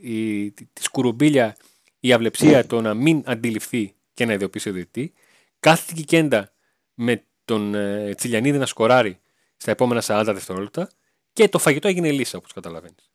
η, 0.00 0.50
τη 0.50 0.82
σκουρουμπίλια 0.82 1.56
η 2.00 2.12
αυλεψία 2.12 2.66
το 2.66 2.80
να 2.80 2.94
μην 2.94 3.22
αντιληφθεί 3.26 3.94
και 4.14 4.24
να 4.26 4.32
ιδιοποιήσει 4.32 4.68
ο 4.68 4.72
διετή. 4.72 5.12
Κάθεται 5.60 6.00
κέντα 6.02 6.52
με 6.94 7.24
τον 7.44 7.74
ε, 7.74 8.14
Τσιλιανίδη 8.14 8.58
να 8.58 8.66
σκοράρει 8.66 9.20
στα 9.56 9.70
επόμενα 9.70 10.02
40 10.06 10.22
δευτερόλεπτα 10.34 10.90
και 11.32 11.48
το 11.48 11.58
φαγητό 11.58 11.88
έγινε 11.88 12.10
λύσα 12.10 12.38
όπως 12.38 12.52
καταλαβαίνεις. 12.52 13.10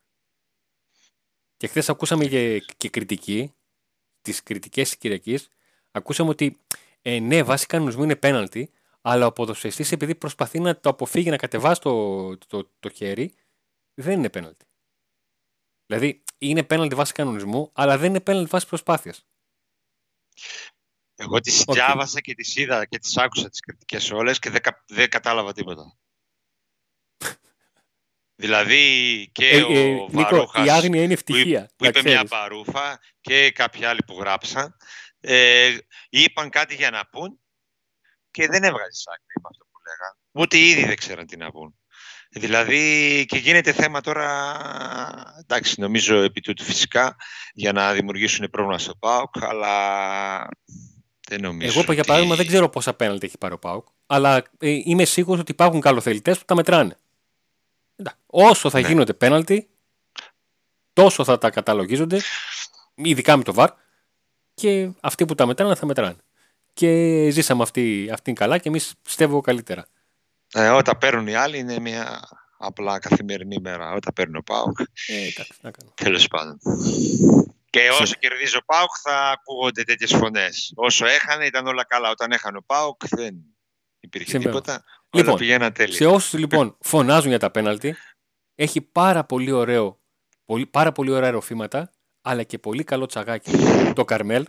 Και 1.57 1.67
χθες 1.67 1.89
ακούσαμε 1.89 2.25
και, 2.25 2.63
και 2.77 2.89
κριτική, 2.89 3.53
τις 4.21 4.43
κριτικές 4.43 4.89
της 4.89 4.97
Κυριακής, 4.97 5.49
ακούσαμε 5.91 6.29
ότι 6.29 6.57
ε, 7.05 7.19
ναι, 7.19 7.43
βάσει 7.43 7.65
κανονισμού 7.65 8.03
είναι 8.03 8.15
πέναλτι, 8.15 8.71
αλλά 9.01 9.25
ο 9.25 9.31
ποδοσφαιριστής 9.31 9.91
επειδή 9.91 10.15
προσπαθεί 10.15 10.59
να 10.59 10.79
το 10.79 10.89
αποφύγει 10.89 11.29
να 11.29 11.37
κατεβάσει 11.37 11.81
το, 11.81 12.37
το, 12.37 12.69
το, 12.79 12.89
χέρι, 12.89 13.33
δεν 13.93 14.17
είναι 14.17 14.29
πέναλτι. 14.29 14.65
Δηλαδή, 15.85 16.23
είναι 16.37 16.63
πέναλτι 16.63 16.95
βάσει 16.95 17.13
κανονισμού, 17.13 17.69
αλλά 17.73 17.97
δεν 17.97 18.09
είναι 18.09 18.19
πέναλτι 18.19 18.49
βάσει 18.49 18.67
προσπάθειας. 18.67 19.25
Εγώ 21.15 21.39
τις 21.39 21.63
okay. 21.65 21.73
διάβασα 21.73 22.19
και 22.19 22.33
τις 22.33 22.55
είδα 22.55 22.85
και 22.85 22.99
τις 22.99 23.17
άκουσα 23.17 23.49
τις 23.49 23.59
κριτικές 23.59 24.11
όλες 24.11 24.39
και 24.39 24.49
δεν, 24.49 24.61
δεν 24.87 25.09
κατάλαβα 25.09 25.53
τίποτα. 25.53 25.97
δηλαδή 28.43 29.29
και 29.31 29.49
ε, 29.49 29.61
ο 29.61 29.71
ε, 29.71 30.05
Βαρούχας 30.09 30.65
η 30.65 30.69
άγνοια 30.69 31.03
είναι 31.03 31.13
ευτυχία. 31.13 31.65
Που, 31.65 31.73
που 31.75 31.85
είπε 31.85 32.01
μια 32.01 32.25
παρούφα 32.25 32.99
και 33.21 33.51
κάποιοι 33.51 33.85
άλλοι 33.85 34.03
που 34.03 34.19
γράψαν 34.19 34.77
ε, 35.25 35.77
είπαν 36.09 36.49
κάτι 36.49 36.75
για 36.75 36.89
να 36.89 37.05
πούν 37.05 37.39
και 38.31 38.47
δεν 38.47 38.63
έβγαζε 38.63 39.03
άκρη 39.13 39.41
με 39.41 39.49
αυτό 39.49 39.65
που 39.71 39.79
λέγανε. 39.87 40.17
Ούτε 40.31 40.57
ήδη 40.57 40.85
δεν 40.85 40.95
ξέραν 40.95 41.25
τι 41.25 41.37
να 41.37 41.51
πούν. 41.51 41.75
Δηλαδή 42.29 43.25
και 43.27 43.37
γίνεται 43.37 43.71
θέμα 43.71 44.01
τώρα, 44.01 44.55
εντάξει 45.39 45.79
νομίζω 45.81 46.15
επί 46.15 46.41
τούτου 46.41 46.63
φυσικά, 46.63 47.15
για 47.53 47.71
να 47.71 47.93
δημιουργήσουν 47.93 48.49
πρόβλημα 48.49 48.79
στο 48.79 48.95
ΠΑΟΚ, 48.95 49.43
αλλά 49.43 50.47
δεν 51.27 51.41
νομίζω 51.41 51.79
Εγώ 51.79 51.93
για 51.93 52.03
παράδειγμα 52.03 52.35
δεν 52.35 52.47
ξέρω 52.47 52.69
πόσα 52.69 52.93
πέναλτι 52.93 53.25
έχει 53.25 53.37
πάρει 53.37 53.53
ο 53.53 53.59
ΠΑΟΚ, 53.59 53.87
αλλά 54.05 54.43
ε, 54.59 54.69
είμαι 54.69 55.05
σίγουρος 55.05 55.39
ότι 55.39 55.51
υπάρχουν 55.51 55.81
καλοθελητές 55.81 56.37
που 56.37 56.45
τα 56.45 56.55
μετράνε. 56.55 56.97
Όσο 58.25 58.69
θα 58.69 58.79
ναι. 58.79 58.87
γίνονται 58.87 59.13
πέναλτι, 59.13 59.69
τόσο 60.93 61.23
θα 61.23 61.37
τα 61.37 61.49
καταλογίζονται, 61.49 62.21
ειδικά 62.95 63.37
με 63.37 63.43
το 63.43 63.53
ΒΑΡ, 63.53 63.69
και 64.53 64.89
αυτοί 64.99 65.25
που 65.25 65.35
τα 65.35 65.45
μετράνε 65.45 65.75
θα 65.75 65.85
μετράνε. 65.85 66.15
Και 66.73 66.89
ζήσαμε 67.29 67.63
αυτή, 67.63 68.09
αυτήν 68.13 68.35
καλά 68.35 68.57
και 68.57 68.69
εμείς 68.69 68.93
πιστεύω 69.01 69.41
καλύτερα. 69.41 69.85
Ε, 70.53 70.69
όταν 70.69 70.97
παίρνουν 70.97 71.27
οι 71.27 71.35
άλλοι 71.35 71.57
είναι 71.57 71.79
μια 71.79 72.19
απλά 72.57 72.99
καθημερινή 72.99 73.57
μέρα. 73.61 73.91
Όταν 73.91 74.13
παίρνουν 74.13 74.35
ο 74.35 74.41
Πάουκ. 74.41 74.79
Ε, 75.07 75.15
εντάξει, 75.15 75.53
να 75.61 75.71
κάνω. 75.71 75.91
Τέλος 75.95 76.27
πάντων. 76.27 76.59
Και 77.69 77.89
όσο 78.01 78.15
κερδίζει 78.19 78.57
ο 78.57 78.61
Πάουκ 78.65 78.89
θα 79.03 79.29
ακούγονται 79.29 79.83
τέτοιες 79.83 80.11
φωνές. 80.13 80.71
Όσο 80.75 81.05
έχανε 81.05 81.45
ήταν 81.45 81.67
όλα 81.67 81.85
καλά. 81.85 82.09
Όταν 82.09 82.31
έχανε 82.31 82.57
ο 82.57 82.63
Πάουκ 82.63 83.07
δεν 83.07 83.35
υπήρχε 83.99 84.29
Συμβαίνω. 84.29 84.51
τίποτα. 84.51 84.83
Λοιπόν, 85.09 85.29
όλα 85.29 85.39
πηγαίναν 85.39 85.73
τέλεια. 85.73 85.95
Σε 85.95 86.05
όσους 86.05 86.39
λοιπόν 86.39 86.77
φωνάζουν 86.81 87.29
για 87.29 87.39
τα 87.39 87.51
πέναλτι, 87.51 87.95
έχει 88.55 88.81
πάρα 88.81 89.23
πολύ 89.23 89.51
ωραίο, 89.51 89.99
πολύ, 90.45 90.65
πάρα 90.65 90.91
πολύ 90.91 91.11
ωραία 91.11 91.31
ροφήματα, 91.31 91.91
αλλά 92.25 92.43
και 92.43 92.59
πολύ 92.59 92.83
καλό 92.83 93.05
τσαγάκι. 93.05 93.51
το 93.95 94.05
Καρμέλ. 94.05 94.45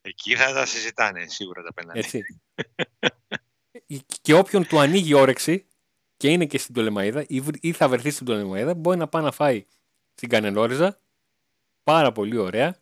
Εκεί 0.00 0.36
θα 0.36 0.52
τα 0.52 0.66
συζητάνε 0.66 1.26
σίγουρα 1.26 1.62
τα 1.62 1.72
πέναλτι. 1.74 1.98
Έτσι. 1.98 2.40
και 4.22 4.34
όποιον 4.34 4.66
του 4.66 4.78
ανοίγει 4.78 5.14
όρεξη 5.14 5.66
και 6.16 6.28
είναι 6.28 6.46
και 6.46 6.58
στην 6.58 6.74
Τολεμαίδα 6.74 7.24
ή 7.60 7.72
θα 7.72 7.88
βρεθεί 7.88 8.10
στην 8.10 8.26
Τολεμαίδα, 8.26 8.74
μπορεί 8.74 8.98
να 8.98 9.08
πάει 9.08 9.22
να 9.22 9.32
φάει 9.32 9.66
στην 10.14 10.28
Κανελόριζα 10.28 11.00
πάρα 11.82 12.12
πολύ 12.12 12.36
ωραία 12.36 12.76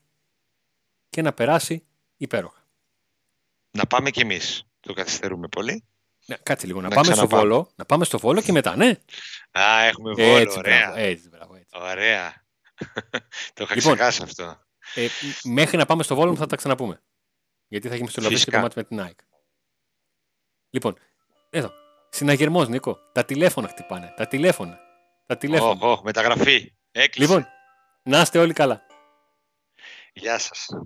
και 1.11 1.23
να 1.23 1.33
περάσει 1.33 1.87
υπέροχα. 2.17 2.67
Να 3.71 3.87
πάμε 3.87 4.11
κι 4.11 4.21
εμείς. 4.21 4.67
Το 4.81 4.93
καθυστερούμε 4.93 5.49
πολύ. 5.49 5.85
Ναι, 6.27 6.37
κάτσε 6.43 6.67
λίγο. 6.67 6.81
Να, 6.81 6.89
να 6.89 6.95
πάμε 6.95 7.15
στο 7.15 7.29
Βόλο. 7.29 7.71
Να 7.75 7.85
πάμε 7.85 8.05
στο 8.05 8.19
Βόλο 8.19 8.43
και 8.43 8.53
μετά, 8.53 8.77
ναι. 8.77 8.99
Α, 9.51 9.83
έχουμε 9.85 10.13
Βόλο. 10.13 10.37
Έτσι, 10.37 10.59
ωραία. 10.59 10.81
Μπράβο, 10.81 11.01
έτσι, 11.01 11.29
μπράβο, 11.29 11.55
έτσι. 11.55 11.69
Ωραία. 11.73 12.43
το 13.55 13.64
είχα 13.64 13.75
λοιπόν, 13.75 13.94
ξεχάσει 13.94 14.23
αυτό. 14.23 14.59
Ε, 14.94 15.09
μέχρι 15.44 15.77
να 15.77 15.87
πάμε 15.87 16.03
στο 16.03 16.14
Βόλο 16.14 16.37
θα 16.37 16.47
τα 16.47 16.57
ξαναπούμε. 16.57 17.03
Γιατί 17.68 17.88
θα 17.88 17.94
έχει 17.94 18.03
μισθολογήσει 18.03 18.51
το 18.51 18.59
μάτι 18.59 18.75
με 18.77 18.85
την 18.85 19.01
ΑΕΚ. 19.01 19.18
Λοιπόν, 20.70 20.99
εδώ. 21.51 21.73
Συναγερμός, 22.11 22.68
Νίκο. 22.68 22.99
Τα 23.12 23.25
τηλέφωνα 23.25 23.68
χτυπάνε. 23.68 24.14
Τα 24.16 24.27
τηλέφωνα. 24.27 24.79
Τα 25.27 25.37
τηλέφωνα. 25.37 25.81
Oh, 25.83 25.92
oh, 25.92 26.03
μεταγραφή. 26.03 26.75
Έκλεισε. 26.90 27.31
Λοιπόν, 27.31 27.47
να 28.03 28.20
είστε 28.20 28.38
όλοι 28.38 28.53
καλά. 28.53 28.87
Γεια 30.12 30.38
σας. 30.38 30.68